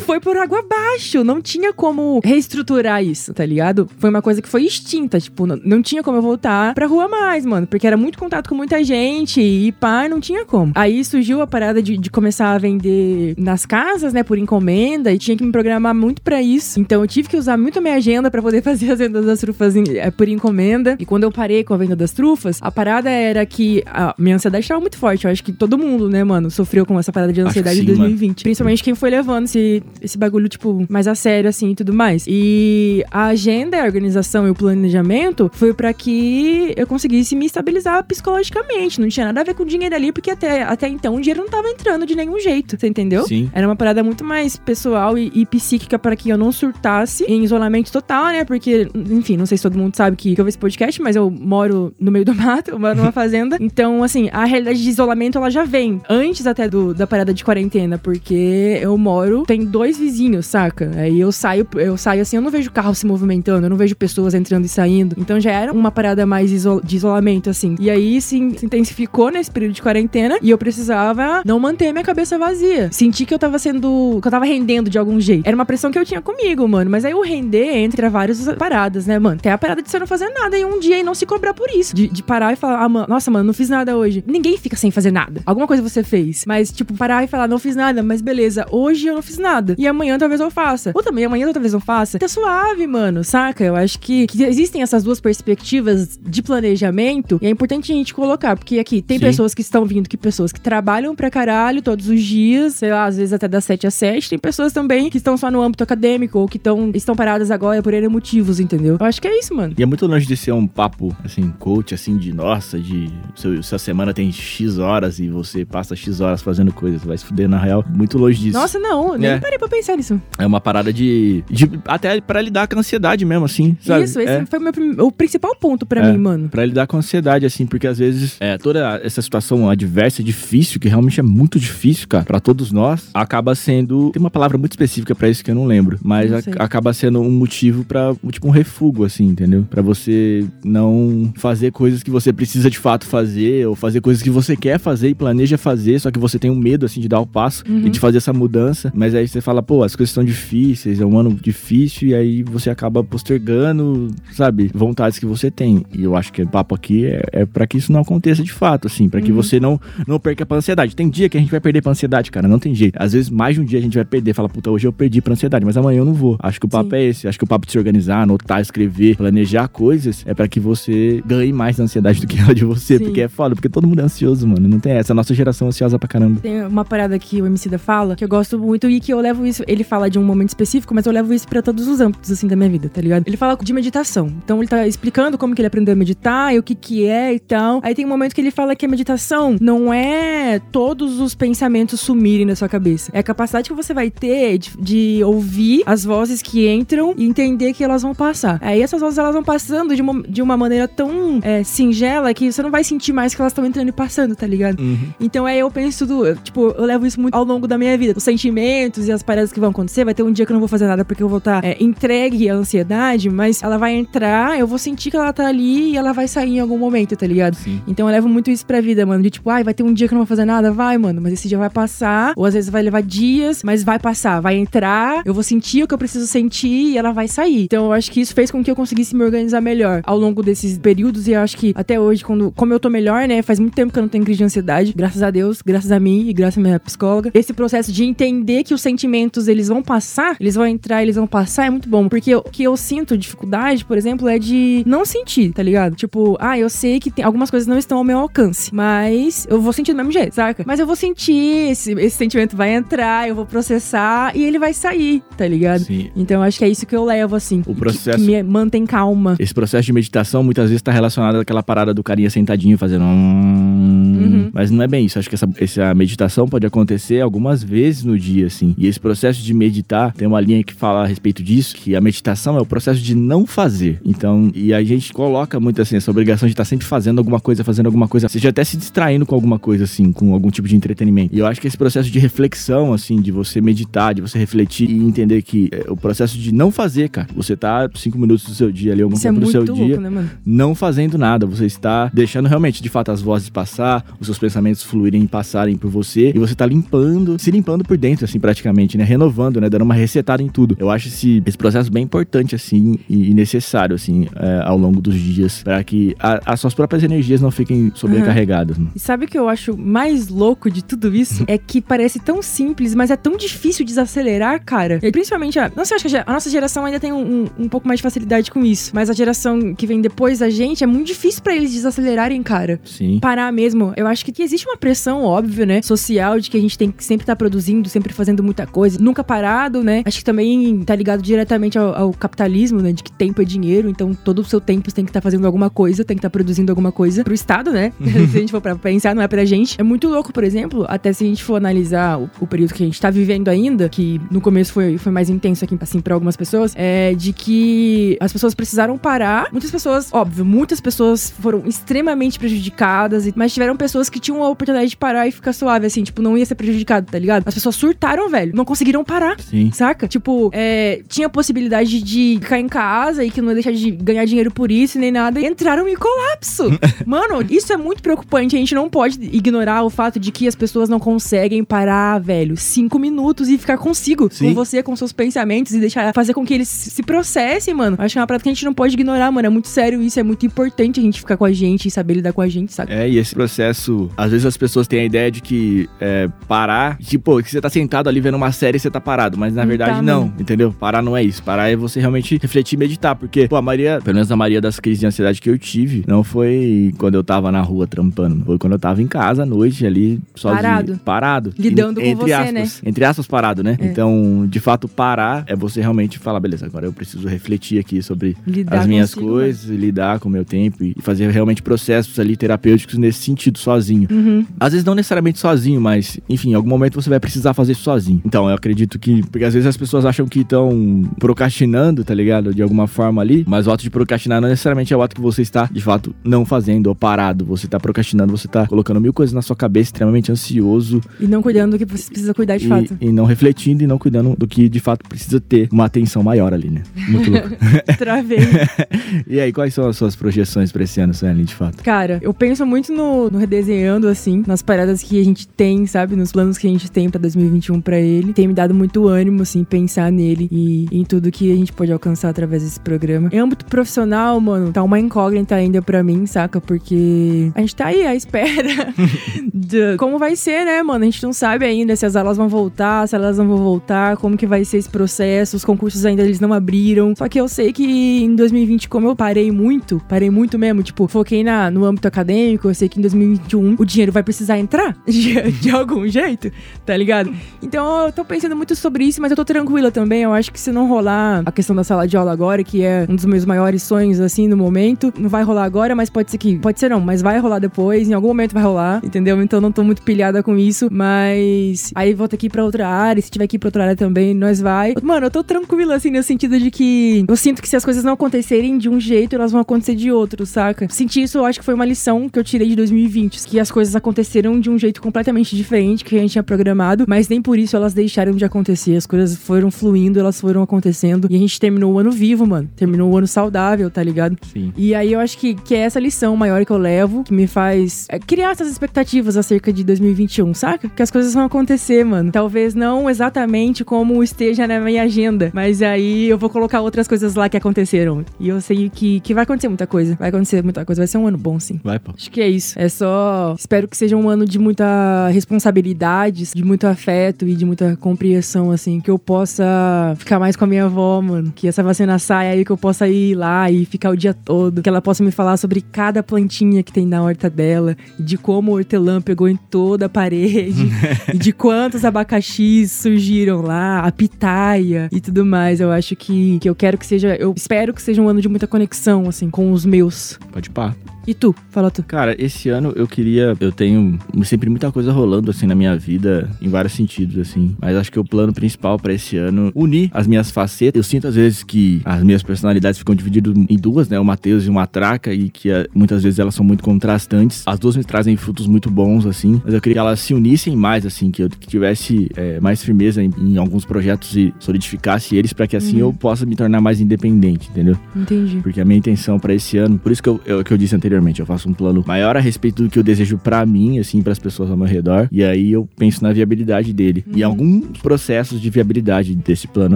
[0.06, 1.24] foi por água abaixo.
[1.24, 3.88] Não tinha como reestruturar isso, tá ligado?
[4.00, 5.20] Foi uma coisa que foi extinta.
[5.20, 7.68] Tipo, não, não tinha como eu voltar pra rua mais, mano.
[7.68, 10.72] Porque era muito contato com muita gente e pá, não tinha como.
[10.74, 15.14] Aí surgiu a parada de, de começar a vender nas casas, né, por encomenda.
[15.14, 16.80] E tinha que me programar muito para isso.
[16.80, 19.40] Então eu tive que usar muito a minha agenda para poder fazer as vendas das
[19.40, 20.96] trufas em, é, por encomenda.
[21.00, 24.14] E quando eu parei com a venda das trufas, a parada era que que a
[24.18, 25.26] minha ansiedade tava muito forte.
[25.26, 27.86] Eu acho que todo mundo, né, mano, sofreu com essa parada de ansiedade sim, em
[27.86, 28.44] 2020.
[28.44, 32.26] Principalmente quem foi levando esse, esse bagulho, tipo, mais a sério, assim, e tudo mais.
[32.28, 38.04] E a agenda, a organização e o planejamento foi para que eu conseguisse me estabilizar
[38.06, 39.00] psicologicamente.
[39.00, 41.50] Não tinha nada a ver com dinheiro ali, porque até, até então o dinheiro não
[41.50, 43.26] tava entrando de nenhum jeito, você entendeu?
[43.26, 43.50] Sim.
[43.54, 47.44] Era uma parada muito mais pessoal e, e psíquica para que eu não surtasse em
[47.44, 48.44] isolamento total, né?
[48.44, 51.16] Porque, enfim, não sei se todo mundo sabe que, que eu vejo esse podcast, mas
[51.16, 53.58] eu moro no meio do mato, eu moro numa fazenda.
[53.72, 57.44] Então, assim, a realidade de isolamento ela já vem antes até do, da parada de
[57.44, 60.92] quarentena, porque eu moro, tem dois vizinhos, saca?
[60.96, 63.96] Aí eu saio, eu saio assim, eu não vejo carro se movimentando, eu não vejo
[63.96, 65.16] pessoas entrando e saindo.
[65.18, 67.76] Então já era uma parada mais iso de isolamento, assim.
[67.80, 72.04] E aí sim, se intensificou nesse período de quarentena e eu precisava não manter minha
[72.04, 72.92] cabeça vazia.
[72.92, 74.20] Senti que eu tava sendo.
[74.22, 75.48] que eu tava rendendo de algum jeito.
[75.48, 76.90] Era uma pressão que eu tinha comigo, mano.
[76.90, 79.40] Mas aí o render entra várias paradas, né, mano?
[79.40, 81.54] Tem a parada de você não fazer nada em um dia e não se cobrar
[81.54, 81.96] por isso.
[81.96, 84.24] De, de parar e falar, ah, nossa, mano, não fiz nada hoje.
[84.28, 85.42] Ninguém fica sem fazer nada.
[85.46, 86.44] Alguma coisa você fez.
[86.46, 89.76] Mas, tipo, parar e falar, não fiz nada, mas beleza, hoje eu não fiz nada.
[89.78, 90.92] E amanhã talvez eu faça.
[90.94, 92.20] Ou também amanhã talvez eu faça.
[92.20, 93.64] Tá suave, mano, saca?
[93.64, 98.14] Eu acho que, que existem essas duas perspectivas de planejamento e é importante a gente
[98.14, 99.26] colocar, porque aqui tem Sim.
[99.26, 103.06] pessoas que estão vindo, que pessoas que trabalham pra caralho todos os dias, sei lá,
[103.06, 104.30] às vezes até das 7 às 7.
[104.30, 107.82] Tem pessoas também que estão só no âmbito acadêmico ou que tão, estão paradas agora
[107.82, 108.98] por N motivos, entendeu?
[109.00, 109.74] Eu acho que é isso, mano.
[109.78, 113.51] E é muito longe de ser um papo, assim, coach, assim, de nossa, de seu,
[113.62, 117.48] sua semana tem X horas e você passa X horas fazendo coisas, vai se fuder
[117.50, 117.84] na real.
[117.90, 118.58] Muito longe disso.
[118.58, 119.40] Nossa, não, nem É.
[119.40, 120.22] parei pra pensar nisso.
[120.38, 121.70] É uma parada de, de.
[121.86, 124.06] Até pra lidar com a ansiedade mesmo, assim, sabe?
[124.06, 124.46] Isso, esse É.
[124.46, 126.12] foi o, meu o principal ponto pra É.
[126.12, 126.50] mim, mano.
[126.50, 130.80] Pra lidar com a ansiedade, assim, porque às vezes é, toda essa situação adversa, difícil,
[130.80, 134.12] que realmente é muito difícil, cara, pra todos nós, acaba sendo.
[134.12, 136.94] Tem uma palavra muito específica pra isso que eu não lembro, mas Não a- acaba
[136.94, 139.66] sendo um motivo pra, tipo, um refúgio, assim, entendeu?
[139.70, 144.30] Pra você não fazer coisas que você precisa de fato fazer, ou fazer coisas que
[144.30, 147.20] você quer fazer e planeja fazer, só que você tem um medo, assim, de dar
[147.20, 147.88] o passo Uhum.
[147.88, 148.92] e de fazer essa mudança.
[148.96, 152.44] Mas aí você fala, pô, as coisas estão difíceis, é um ano difícil, e aí
[152.44, 155.84] você acaba postergando, sabe, vontades que você tem.
[155.94, 158.52] E eu acho que o papo aqui é, é para que isso não aconteça de
[158.52, 159.36] fato, assim, pra que Uhum.
[159.38, 160.96] você não, não perca pra ansiedade.
[160.96, 162.96] Tem dia que a gente vai perder pra ansiedade, cara, não tem jeito.
[163.00, 165.22] Às vezes, mais de um dia a gente vai perder, fala, puta, hoje eu perdi
[165.22, 166.38] pra ansiedade, mas amanhã eu não vou.
[166.40, 166.96] Acho que o papo Sim.
[166.96, 167.28] é esse.
[167.28, 171.22] Acho que o papo de se organizar, anotar, escrever, planejar coisas, é pra que você
[171.26, 173.06] ganhe mais ansiedade do que ela de você, Sim.
[173.06, 174.68] porque é foda, porque todo mundo é ansioso, mano.
[174.68, 175.14] Não tem essa.
[175.14, 176.40] A nossa geração é ansiosa pra caramba.
[176.42, 179.20] Tem uma parada que o MC da fala, que eu gosto muito e que eu
[179.20, 179.64] levo isso.
[179.68, 182.48] Ele fala de um momento específico, mas eu levo isso pra todos os âmbitos, assim,
[182.48, 183.28] da minha vida, tá ligado?
[183.28, 184.32] Ele fala de meditação.
[184.44, 187.34] Então ele tá explicando como que ele aprendeu a meditar e o que que é
[187.34, 187.80] e tal.
[187.84, 192.00] Aí tem um momento que ele fala que a meditação não é todos os pensamentos
[192.00, 193.12] sumirem na sua cabeça.
[193.14, 197.26] É a capacidade que você vai ter de, de ouvir as vozes que entram e
[197.26, 198.60] entender que elas vão passar.
[198.62, 202.52] Aí essas vozes elas vão passando de uma, de uma maneira tão é, singela que
[202.52, 204.82] você não vai sentir mais que elas estão entrando e passando, tá ligado?
[205.20, 207.98] Então aí eu penso do, eu, tipo, eu levo isso muito ao longo da minha
[207.98, 208.14] vida.
[208.18, 210.04] Os sentimentos e as paradas que vão acontecer.
[210.06, 211.78] Vai ter um dia que eu não vou fazer nada porque eu vou estar é,
[211.80, 215.98] entregue à ansiedade, mas ela vai entrar, eu vou sentir que ela tá ali e
[215.98, 217.56] ela vai sair em algum momento, tá ligado?
[217.56, 217.82] Sim.
[217.88, 219.22] Então eu levo muito isso pra vida, mano.
[219.24, 220.72] De tipo, ai, vai ter um dia que eu não vou fazer nada?
[220.72, 221.22] Vai, mano.
[221.22, 222.34] Mas esse dia vai passar.
[222.36, 224.40] Ou às vezes vai levar dias, mas vai passar.
[224.40, 227.64] Vai entrar, eu vou sentir o que eu preciso sentir e ela vai sair.
[227.64, 230.42] Então eu acho que isso fez com que eu conseguisse me organizar melhor ao longo
[230.42, 231.28] desses períodos.
[231.28, 233.42] E eu acho que até hoje, quando, como eu tô melhor, né?
[233.42, 234.94] Faz muito tempo que eu não tenho crise de ansiedade.
[234.96, 237.32] Graças a Deus, graças a mim e graças à minha psicóloga.
[237.34, 241.28] Esse processo de entender que os sentimentos eles vão passar, eles vão entrar, eles vão
[241.28, 242.08] passar, é muito bom.
[242.10, 245.96] Porque o que eu sinto dificuldade, por exemplo, é de não sentir, tá ligado?
[245.96, 249.62] Tipo, ah, eu sei que tem, algumas coisas não estão ao meu alcance, mas eu
[249.62, 250.64] vou sentir do mesmo jeito, saca?
[250.66, 254.74] Mas eu vou sentir, esse, esse sentimento vai entrar, eu vou processar e ele vai
[254.74, 255.82] sair, tá ligado?
[255.82, 256.10] Sim.
[256.16, 257.62] Então acho que é isso que eu levo, assim.
[257.66, 259.36] O que- processo- Que, me mantém calma.
[259.40, 262.91] Esse processo de meditação muitas vezes tá relacionado àquela parada do carinha sentadinho fazendo.
[263.00, 264.50] Um- Uhum.
[264.54, 265.18] Mas não é bem isso.
[265.18, 268.76] Acho que essa, essa meditação pode acontecer algumas vezes no dia, assim.
[268.78, 272.02] E esse processo de meditar, tem uma linha que fala a respeito disso, que a
[272.02, 274.00] meditação é o processo de não fazer.
[274.06, 277.64] Então, e a gente coloca muito assim, essa obrigação de estar sempre fazendo alguma coisa,
[277.64, 280.76] fazendo alguma coisa, seja até se distraindo com alguma coisa, assim, com algum tipo de
[280.76, 281.34] entretenimento.
[281.36, 284.90] E eu acho que esse processo de reflexão, assim, de você meditar, de você refletir
[284.90, 287.28] e entender que é, o processo de não fazer, cara.
[287.36, 289.64] Você tá cinco minutos do seu dia ali, algum Isso é tempo do muito seu
[289.76, 291.46] louco, dia, né, não fazendo nada.
[291.46, 295.76] Você está deixando realmente, de fato, as vozes passar, os seus pensamentos fluírem e passarem
[295.78, 296.32] por você.
[296.36, 299.04] E você tá limpando, se limpando por dentro, assim, praticamente, né?
[299.04, 299.70] Renovando, né?
[299.70, 300.76] Dando uma resetada em tudo.
[300.80, 305.16] Eu acho esse, esse processo bem importante, assim, e, necessário, assim, é, ao longo dos
[305.16, 308.78] dias, para que a- as suas próprias energias não fiquem sobrecarregadas.
[308.78, 308.88] né?
[308.96, 311.44] E sabe o que eu acho mais louco de tudo isso?
[311.48, 315.00] é que parece tão simples, mas é tão difícil desacelerar, cara.
[315.02, 317.46] E principalmente, a, não sei, acho que a, a nossa geração ainda tem um, um,
[317.66, 318.92] um pouco mais de facilidade com isso.
[318.94, 322.71] Mas a geração que vem depois da gente é muito difícil pra eles desacelerarem, cara.
[322.78, 322.80] Cara.
[322.84, 323.20] Sim.
[323.20, 323.94] Parar mesmo.
[323.96, 325.82] Eu acho que, que existe uma pressão, óbvio, né?
[325.82, 329.00] Social, de que a gente tem que sempre estar produzindo, sempre fazendo muita coisa.
[329.02, 330.04] Nunca parado, né?
[330.06, 332.92] Acho que também tá ligado diretamente ao, ao capitalismo, né?
[332.92, 333.90] De que tempo é dinheiro.
[333.90, 336.30] Então, todo o seu tempo você tem que estar fazendo alguma coisa, tem que estar
[336.30, 337.94] produzindo alguma coisa pro Estado, né?
[338.32, 339.80] se a gente for pra pensar, não é pra gente.
[339.80, 342.84] É muito louco, por exemplo, até se a gente for analisar o, o período que
[342.84, 346.14] a gente tá vivendo ainda, que no começo foi, foi mais intenso aqui, assim, pra
[346.14, 349.48] algumas pessoas, é de que as pessoas precisaram parar.
[349.52, 354.50] Muitas pessoas, óbvio, muitas pessoas foram extremamente prejudicadas, e- mas tiveram pessoas que tinham a
[354.50, 357.44] oportunidade de parar e ficar suave, assim, tipo, não ia ser prejudicado, tá ligado?
[357.48, 358.52] As pessoas surtaram, velho.
[358.56, 359.40] Não conseguiram parar.
[359.40, 359.72] Sim.
[359.72, 360.08] Saca?
[360.08, 363.92] Tipo, é, tinha a possibilidade de ficar em casa e que não ia deixar de
[363.92, 365.40] ganhar dinheiro por isso nem nada.
[365.40, 366.66] E entraram em colapso.
[367.06, 368.56] Mano, isso é muito preocupante.
[368.56, 372.58] A gente não pode ignorar o fato de que as pessoas não conseguem parar, velho,
[372.58, 374.50] cinco minutos e ficar consigo, Sim.
[374.50, 377.96] com você, com seus pensamentos e deixar fazer com que eles se processem, mano.
[378.00, 379.46] Acho que é uma prática que a gente não pode ignorar, mano.
[379.46, 380.20] É muito sério isso.
[380.20, 382.74] É muito importante a gente ficar com a gente e saber lidar com a gente,
[382.74, 382.94] saca?
[382.94, 386.98] É, e esse processo, às vezes as pessoas têm a ideia de que é, parar,
[387.00, 389.62] tipo, que você tá sentado ali vendo uma série e você tá parado, mas na
[389.64, 390.34] Não verdade tá, não, mano.
[390.40, 390.72] entendeu?
[390.72, 391.42] Parar não é isso.
[391.44, 394.62] Parar é você realmente refletir e meditar, porque, pô, a maioria, pelo menos a maioria
[394.62, 398.44] das crises de ansiedade que eu tive, não foi quando eu tava na rua trampando,
[398.46, 400.62] foi quando eu tava em casa à noite ali, sozinho.
[400.62, 401.00] Parado.
[401.04, 401.54] Parado.
[401.58, 402.68] Lidando E- com você, aspas, né?
[402.90, 403.78] Entre aspas, parado, né?
[403.80, 403.86] É.
[403.86, 408.36] Então, de fato, parar é você realmente falar, beleza, agora eu preciso refletir aqui sobre
[408.46, 412.20] Lidar as minhas consigo, coisas, e lidar com o meu tempo e fazer realmente processos
[412.20, 414.08] ali terapêuticos nesse sentido, sozinho.
[414.10, 414.44] Uhum.
[414.60, 417.84] Às vezes não necessariamente sozinho, mas, enfim, em algum momento você vai precisar fazer isso
[417.84, 418.20] sozinho.
[418.26, 419.22] Então, eu acredito que.
[419.28, 422.54] Porque às vezes as pessoas acham que estão procrastinando, tá ligado?
[422.54, 423.46] De alguma forma ali.
[423.48, 426.16] Mas o ato de procrastinar não necessariamente é o ato que você está, de fato,
[426.24, 427.46] não fazendo ou parado.
[427.46, 431.42] Você tá procrastinando, você tá colocando mil coisas na sua cabeça, extremamente ansioso E não
[431.42, 432.98] cuidando do que você precisa cuidar de e, fato.
[433.00, 436.54] e não refletindo e não cuidando do que de fato precisa ter uma atenção maior
[436.54, 436.82] ali, né?
[437.08, 437.50] Muito louco.
[437.98, 438.40] Travei.
[439.28, 441.84] e aí, quais são as suas projeções pra esse ano, Suelen, de fato?
[441.84, 446.16] Cara, eu penso muito no, no redesenhando, assim, nas paradas que a gente tem, sabe?
[446.16, 448.34] Nos planos que a gente tem pra 2021 pra ele.
[448.34, 451.92] Tem me dado muito ânimo, assim, pensar nele e em tudo que a gente pode
[451.92, 453.30] alcançar através desse programa.
[453.32, 456.60] Em âmbito profissional, mano, tá uma incógnita ainda pra mim, saca?
[456.60, 458.94] Porque a gente tá aí à espera
[459.54, 461.04] de como vai ser, né, mano?
[461.04, 464.18] A gente não sabe ainda se as aulas vão voltar, se elas não vão voltar,
[464.18, 465.56] como que vai ser esse processo.
[465.56, 467.14] Os concursos ainda eles não abriram.
[467.16, 471.08] Só que eu sei que em 2020, como eu parei muito, parei muito mesmo, tipo,
[471.08, 472.21] foquei na, no âmbito acadêmico,
[472.68, 476.52] eu sei que em 2021 o dinheiro vai precisar entrar de, de algum jeito,
[476.86, 477.34] tá ligado?
[477.62, 480.24] Então eu tô pensando muito sobre isso, mas eu tô tranquila também.
[480.24, 483.06] Eu acho que se não rolar a questão da sala de aula agora, que é
[483.10, 486.38] um dos meus maiores sonhos, assim, no momento, não vai rolar agora, mas pode ser
[486.38, 486.58] que.
[486.60, 489.42] Pode ser não, mas vai rolar depois, em algum momento vai rolar, entendeu?
[489.42, 493.30] Então não tô muito pilhada com isso, mas aí que ir pra outra área, se
[493.30, 494.94] tiver ir pra outra área também, nós vai.
[495.02, 498.04] Mano, eu tô tranquila, assim, no sentido de que eu sinto que se as coisas
[498.04, 500.88] não acontecerem de um jeito, elas vão acontecer de outro, saca?
[500.90, 502.01] Senti isso, eu acho que foi uma lição
[502.32, 506.16] que eu tirei de 2020, que as coisas aconteceram de um jeito completamente diferente que
[506.16, 508.96] a gente tinha programado, mas nem por isso elas deixaram de acontecer.
[508.96, 512.70] As coisas foram fluindo, elas foram acontecendo e a gente terminou o ano vivo, mano.
[512.76, 514.38] Terminou o ano saudável, tá ligado?
[514.52, 514.74] Sim.
[514.76, 517.48] E aí eu acho que, que é essa lição maior que eu levo, que me
[517.48, 520.90] faz é, criar essas expectativas acerca de 2021, saca?
[520.90, 522.32] Que as coisas vão acontecer, mano.
[522.32, 527.36] Talvez não exatamente como esteja na minha agenda, mas aí eu vou colocar outras coisas
[527.36, 528.26] lá que aconteceram.
[528.40, 530.16] E eu sei que, que vai acontecer muita coisa.
[530.16, 531.02] Vai acontecer muita coisa.
[531.02, 531.80] Vai ser um ano bom, sim.
[531.84, 532.12] Vai, pô.
[532.16, 532.78] Acho que é isso.
[532.78, 533.56] É só.
[533.58, 538.72] Espero que seja um ano de muita responsabilidade, de muito afeto e de muita compreensão,
[538.72, 539.00] assim.
[539.00, 541.52] Que eu possa ficar mais com a minha avó, mano.
[541.56, 544.82] Que essa vacina saia aí, que eu possa ir lá e ficar o dia todo.
[544.82, 547.96] Que ela possa me falar sobre cada plantinha que tem na horta dela.
[548.20, 550.90] E de como o hortelã pegou em toda a parede.
[551.34, 554.00] e de quantos abacaxis surgiram lá.
[554.00, 555.80] A pitaia e tudo mais.
[555.80, 557.36] Eu acho que, que eu quero que seja.
[557.36, 560.40] Eu espero que seja um ano de muita conexão, assim, com os meus.
[560.52, 560.96] Pode pá.
[561.28, 561.54] E tu?
[561.70, 562.04] Fala tu.
[562.04, 563.56] Cara, esse ano eu queria.
[563.60, 567.76] Eu tenho sempre muita coisa rolando assim na minha vida, em vários sentidos, assim.
[567.80, 570.98] Mas acho que o plano principal pra esse ano unir as minhas facetas.
[570.98, 574.20] Eu sinto às vezes que as minhas personalidades ficam divididas em duas, né?
[574.20, 577.64] O Matheus e o Matraca, e que eh, muitas vezes elas são muito contrastantes.
[577.66, 579.62] As duas me trazem frutos muito bons, assim.
[579.64, 582.84] Mas eu queria que elas se unissem mais, assim, que eu que tivesse eh, mais
[582.84, 586.82] firmeza em, em alguns projetos e solidificasse eles pra que assim eu possa me tornar
[586.82, 587.98] mais independente, entendeu?
[588.16, 588.58] Entendi.
[588.62, 590.96] Porque a minha intenção pra esse ano, por isso que eu, eu, que eu disse
[590.96, 594.22] anteriormente, eu faço um plano maior a respeito do que eu desejo pra mim, assim,
[594.22, 595.28] pras pessoas ao meu redor.
[595.32, 597.26] E aí eu penso na viabilidade dele.
[597.36, 599.96] E alguns processos de viabilidade desse plano,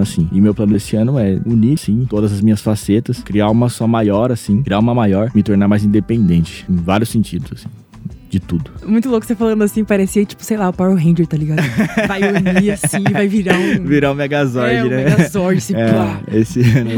[0.00, 0.28] assim.
[0.32, 3.86] E meu plano desse ano é unir, sim, todas as minhas facetas, criar uma só
[3.86, 7.68] maior, assim, criar uma maior, me tornar mais independente, em vários sentidos, assim.
[8.28, 8.70] De tudo.
[8.84, 11.62] Muito louco você falando assim, parecia tipo, sei lá, o Power Ranger, tá ligado?
[12.08, 13.84] Vai unir assim, vai virar um.
[13.84, 15.04] Virar um Megazord, é, um né?
[15.04, 16.20] Megazord, plá.
[16.32, 16.90] É, esse ano.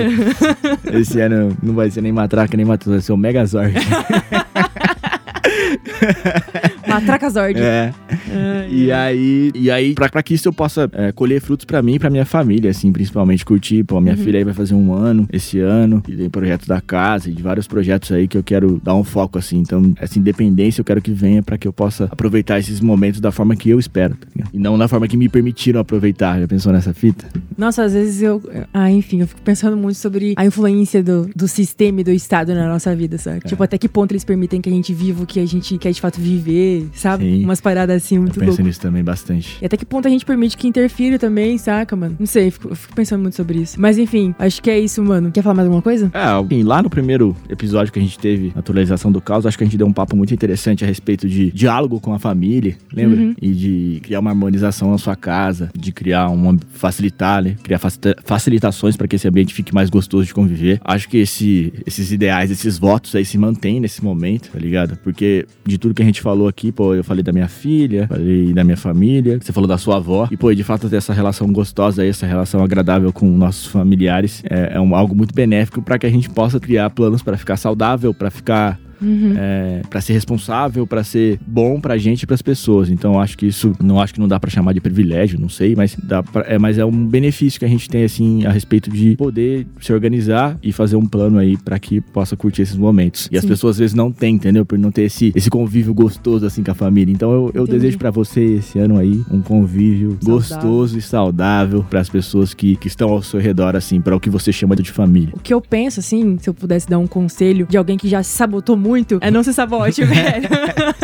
[0.93, 3.75] esse ano não vai ser nem Matraca nem Matheus, vai ser o Megazord.
[7.01, 7.59] Matraca Zord.
[7.61, 7.93] É.
[8.09, 11.81] Ai, E aí, e aí pra, pra que isso eu possa é, colher frutos pra
[11.83, 13.85] mim e pra minha família, assim, principalmente curtir.
[13.85, 17.31] Pô, minha filha aí vai fazer um ano esse ano, e tem projetos da casa
[17.31, 19.59] e de vários projetos aí que eu quero dar um foco, assim.
[19.59, 23.31] Então, essa independência eu quero que venha pra que eu possa aproveitar esses momentos da
[23.31, 24.51] forma que eu espero, tá ligado?
[24.53, 26.41] E não da forma que me permitiram aproveitar.
[26.41, 27.27] Já pensou nessa fita?
[27.57, 28.43] Nossa, às vezes eu.
[28.73, 32.55] Ah, enfim, eu fico pensando muito sobre a influência do, do sistema e do Estado
[32.55, 33.41] na nossa vida, sabe?
[33.45, 33.49] É.
[33.49, 35.93] Tipo, até que ponto eles permitem que a gente viva o que a gente quer
[35.93, 37.25] de fato viver, sabe?
[37.25, 37.45] Sim.
[37.45, 38.67] Umas paradas assim Eu muito penso loucas.
[38.67, 39.59] nisso também bastante.
[39.61, 42.17] E até que ponto a gente permite que interfira também, saca, mano?
[42.19, 43.81] Não sei, eu fico, eu fico pensando muito sobre isso.
[43.81, 45.31] Mas enfim, acho que é isso, mano.
[45.31, 46.11] Quer falar mais alguma coisa?
[46.15, 49.65] É, assim, lá no primeiro episódio que a gente teve, atualização do caos, acho que
[49.65, 53.21] a gente deu um papo muito interessante a respeito de diálogo com a família, lembra?
[53.21, 53.35] Uhum.
[53.41, 57.57] E de criar uma harmonização na sua casa, de criar um facilitar, né?
[57.63, 60.81] Criar facilita- facilitações para que esse ambiente fique mais gostoso de conviver.
[60.85, 64.97] Acho que esse, esses ideais, esses votos aí se mantêm nesse momento, tá ligado?
[65.03, 68.53] Porque de tudo que a gente falou aqui, pô, eu falei da minha filha, falei
[68.53, 71.53] da minha família, você falou da sua avó, e pô, de fato ter essa relação
[71.53, 76.07] gostosa essa relação agradável com nossos familiares é, é um, algo muito benéfico para que
[76.07, 79.35] a gente possa criar planos para ficar saudável, para ficar Uhum.
[79.37, 82.91] é, para ser responsável, pra ser bom pra gente e pras pessoas.
[82.91, 85.75] Então acho que isso não acho que não dá pra chamar de privilégio, não sei,
[85.75, 88.91] mas dá pra, é, mas é um benefício que a gente tem assim a respeito
[88.91, 93.29] de poder se organizar e fazer um plano aí pra que possa curtir esses momentos.
[93.31, 93.49] E as Sim.
[93.49, 94.65] pessoas às vezes não têm, entendeu?
[94.65, 97.13] Por não ter esse, esse convívio gostoso assim com a família.
[97.13, 100.35] Então eu, eu desejo pra você esse ano aí um convívio Saudável.
[100.35, 104.31] gostoso e saudável pras pessoas que, que estão ao seu redor assim, para o que
[104.31, 105.31] você chama de família.
[105.35, 108.23] O que eu penso, assim, se eu pudesse dar um conselho de alguém que já
[108.23, 108.88] se sabotou muito,
[109.21, 110.49] é não se sabote, velho.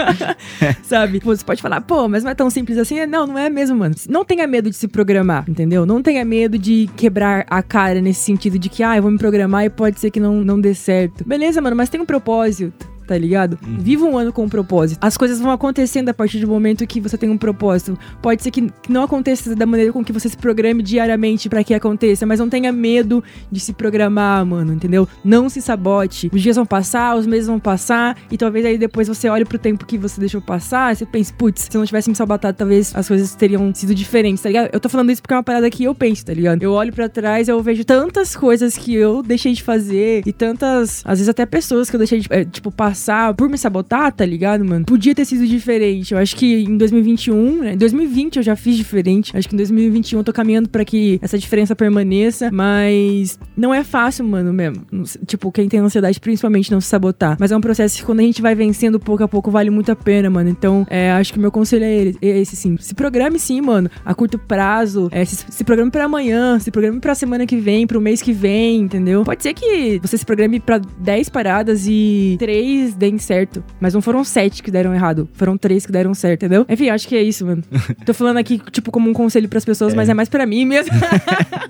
[0.82, 1.20] Sabe?
[1.22, 2.98] Você pode falar, pô, mas não é tão simples assim.
[2.98, 3.94] É, Não, não é mesmo, mano.
[4.08, 5.84] Não tenha medo de se programar, entendeu?
[5.86, 9.18] Não tenha medo de quebrar a cara nesse sentido de que, ah, eu vou me
[9.18, 11.26] programar e pode ser que não, não dê certo.
[11.26, 12.93] Beleza, mano, mas tem um propósito.
[13.06, 13.58] Tá ligado?
[13.62, 14.98] Viva um ano com um propósito.
[15.00, 17.98] As coisas vão acontecendo a partir do momento que você tem um propósito.
[18.22, 21.74] Pode ser que não aconteça da maneira com que você se programe diariamente pra que
[21.74, 25.06] aconteça, mas não tenha medo de se programar, mano, entendeu?
[25.22, 26.30] Não se sabote.
[26.32, 29.58] Os dias vão passar, os meses vão passar, e talvez aí depois você olhe pro
[29.58, 32.56] tempo que você deixou passar, e você pense, putz, se eu não tivesse me sabotado,
[32.56, 34.70] talvez as coisas teriam sido diferentes, tá ligado?
[34.72, 36.62] Eu tô falando isso porque é uma parada que eu penso, tá ligado?
[36.62, 40.32] Eu olho pra trás e eu vejo tantas coisas que eu deixei de fazer, e
[40.32, 42.93] tantas, às vezes até pessoas que eu deixei de, é, tipo, passar
[43.36, 44.84] por me sabotar, tá ligado, mano?
[44.84, 46.12] Podia ter sido diferente.
[46.12, 47.72] Eu acho que em 2021, né?
[47.74, 49.36] Em 2020 eu já fiz diferente.
[49.36, 53.82] Acho que em 2021 eu tô caminhando pra que essa diferença permaneça, mas não é
[53.82, 54.84] fácil, mano, mesmo.
[55.26, 57.36] Tipo, quem tem ansiedade, principalmente, não se sabotar.
[57.38, 59.90] Mas é um processo que quando a gente vai vencendo pouco a pouco, vale muito
[59.90, 60.48] a pena, mano.
[60.48, 62.76] Então, é, acho que o meu conselho é é esse, sim.
[62.78, 65.08] Se programe sim, mano, a curto prazo.
[65.10, 68.32] É, se, se programe pra amanhã, se programe pra semana que vem, pro mês que
[68.32, 69.24] vem, entendeu?
[69.24, 73.62] Pode ser que você se programe pra 10 paradas e 3 deem certo.
[73.80, 75.28] Mas não foram 7 que deram errado.
[75.34, 76.66] Foram 3 que deram certo, entendeu?
[76.68, 77.62] Enfim, acho que é isso, mano.
[78.04, 80.92] Tô falando aqui, tipo, como um conselho pras pessoas, mas é mais pra mim mesmo.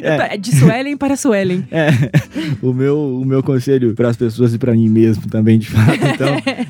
[0.00, 1.64] É De Suelen para Suelen.
[1.70, 1.88] É,
[2.62, 5.92] o meu, o meu conselho para as pessoas e para mim mesmo também, de fato.
[6.14, 6.28] Então,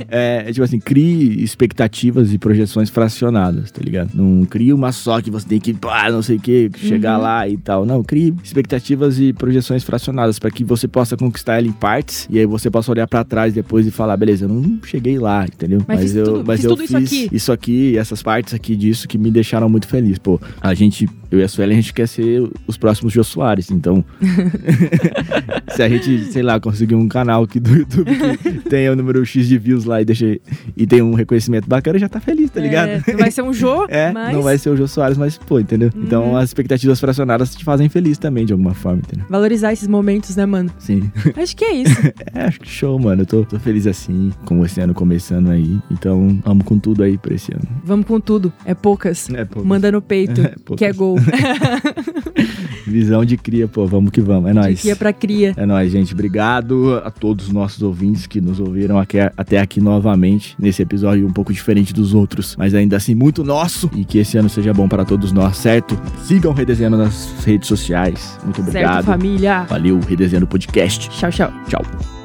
[0.09, 4.11] é, é tipo assim, crie expectativas e projeções fracionadas, tá ligado?
[4.15, 7.23] Não crie uma só que você tem que, pá, não sei o que, chegar Uhum.
[7.23, 7.85] lá e tal.
[7.87, 12.39] Não, crie expectativas e projeções fracionadas para que você possa conquistar ela em partes e
[12.39, 15.81] aí você possa olhar para trás depois e falar, beleza, eu não cheguei lá, entendeu?
[15.87, 17.29] Mas fiz eu, tudo- mas fiz eu tudo isso fiz aqui.
[17.35, 20.19] isso aqui, essas partes aqui disso que me deixaram muito feliz.
[20.19, 23.71] Pô, a gente, eu e a Sueli, a gente quer ser os próximos Jô Soares,
[23.71, 24.05] então
[25.75, 28.11] se a gente, sei lá, conseguir um canal aqui do YouTube
[28.43, 30.39] que tenha o número X de views lá e deixa
[30.77, 32.89] e tem um reconhecimento bacana, já tá feliz, tá ligado?
[32.89, 34.35] É, não vai ser um jogo, É, mas...
[34.35, 35.91] não vai ser o Jô Soares, mas pô, entendeu?
[35.97, 36.37] Então Uhum.
[36.37, 39.27] as expectativas fracionadas te fazem feliz também, de alguma forma, entendeu?
[39.29, 40.71] Valorizar esses momentos, né, mano?
[40.79, 41.11] Sim.
[41.37, 41.97] Acho que é isso.
[42.35, 43.23] É, acho que show, mano.
[43.23, 45.77] Eu tô, tô feliz assim, com esse ano começando aí.
[45.91, 47.65] Então, amo com tudo aí pra esse ano.
[47.85, 48.53] Vamos com tudo.
[48.65, 49.29] É poucas.
[49.31, 50.79] É, pô, Manda no peito, É, poucas.
[50.79, 51.17] que é gol.
[52.87, 53.85] Visão de cria, pô.
[53.87, 54.49] Vamos que vamos.
[54.49, 54.81] É nóis.
[54.83, 55.53] Que é pra cria.
[55.57, 56.13] É nóis, gente.
[56.15, 61.27] Obrigado a todos os nossos ouvintes que nos ouviram aqui- até aqui novamente, nesse episódio
[61.27, 63.91] um pouco diferente dos outros, mas ainda assim muito nosso.
[63.97, 65.99] E que esse ano seja bom para todos nós, certo?
[66.23, 68.39] Sigam o Redesenhando nas redes sociais.
[68.45, 69.05] Muito Certo, obrigado.
[69.05, 69.63] família?
[69.69, 71.09] Valeu, Redesenhando Podcast.
[71.11, 71.53] Tchau, tchau.
[71.69, 72.16] Tchau.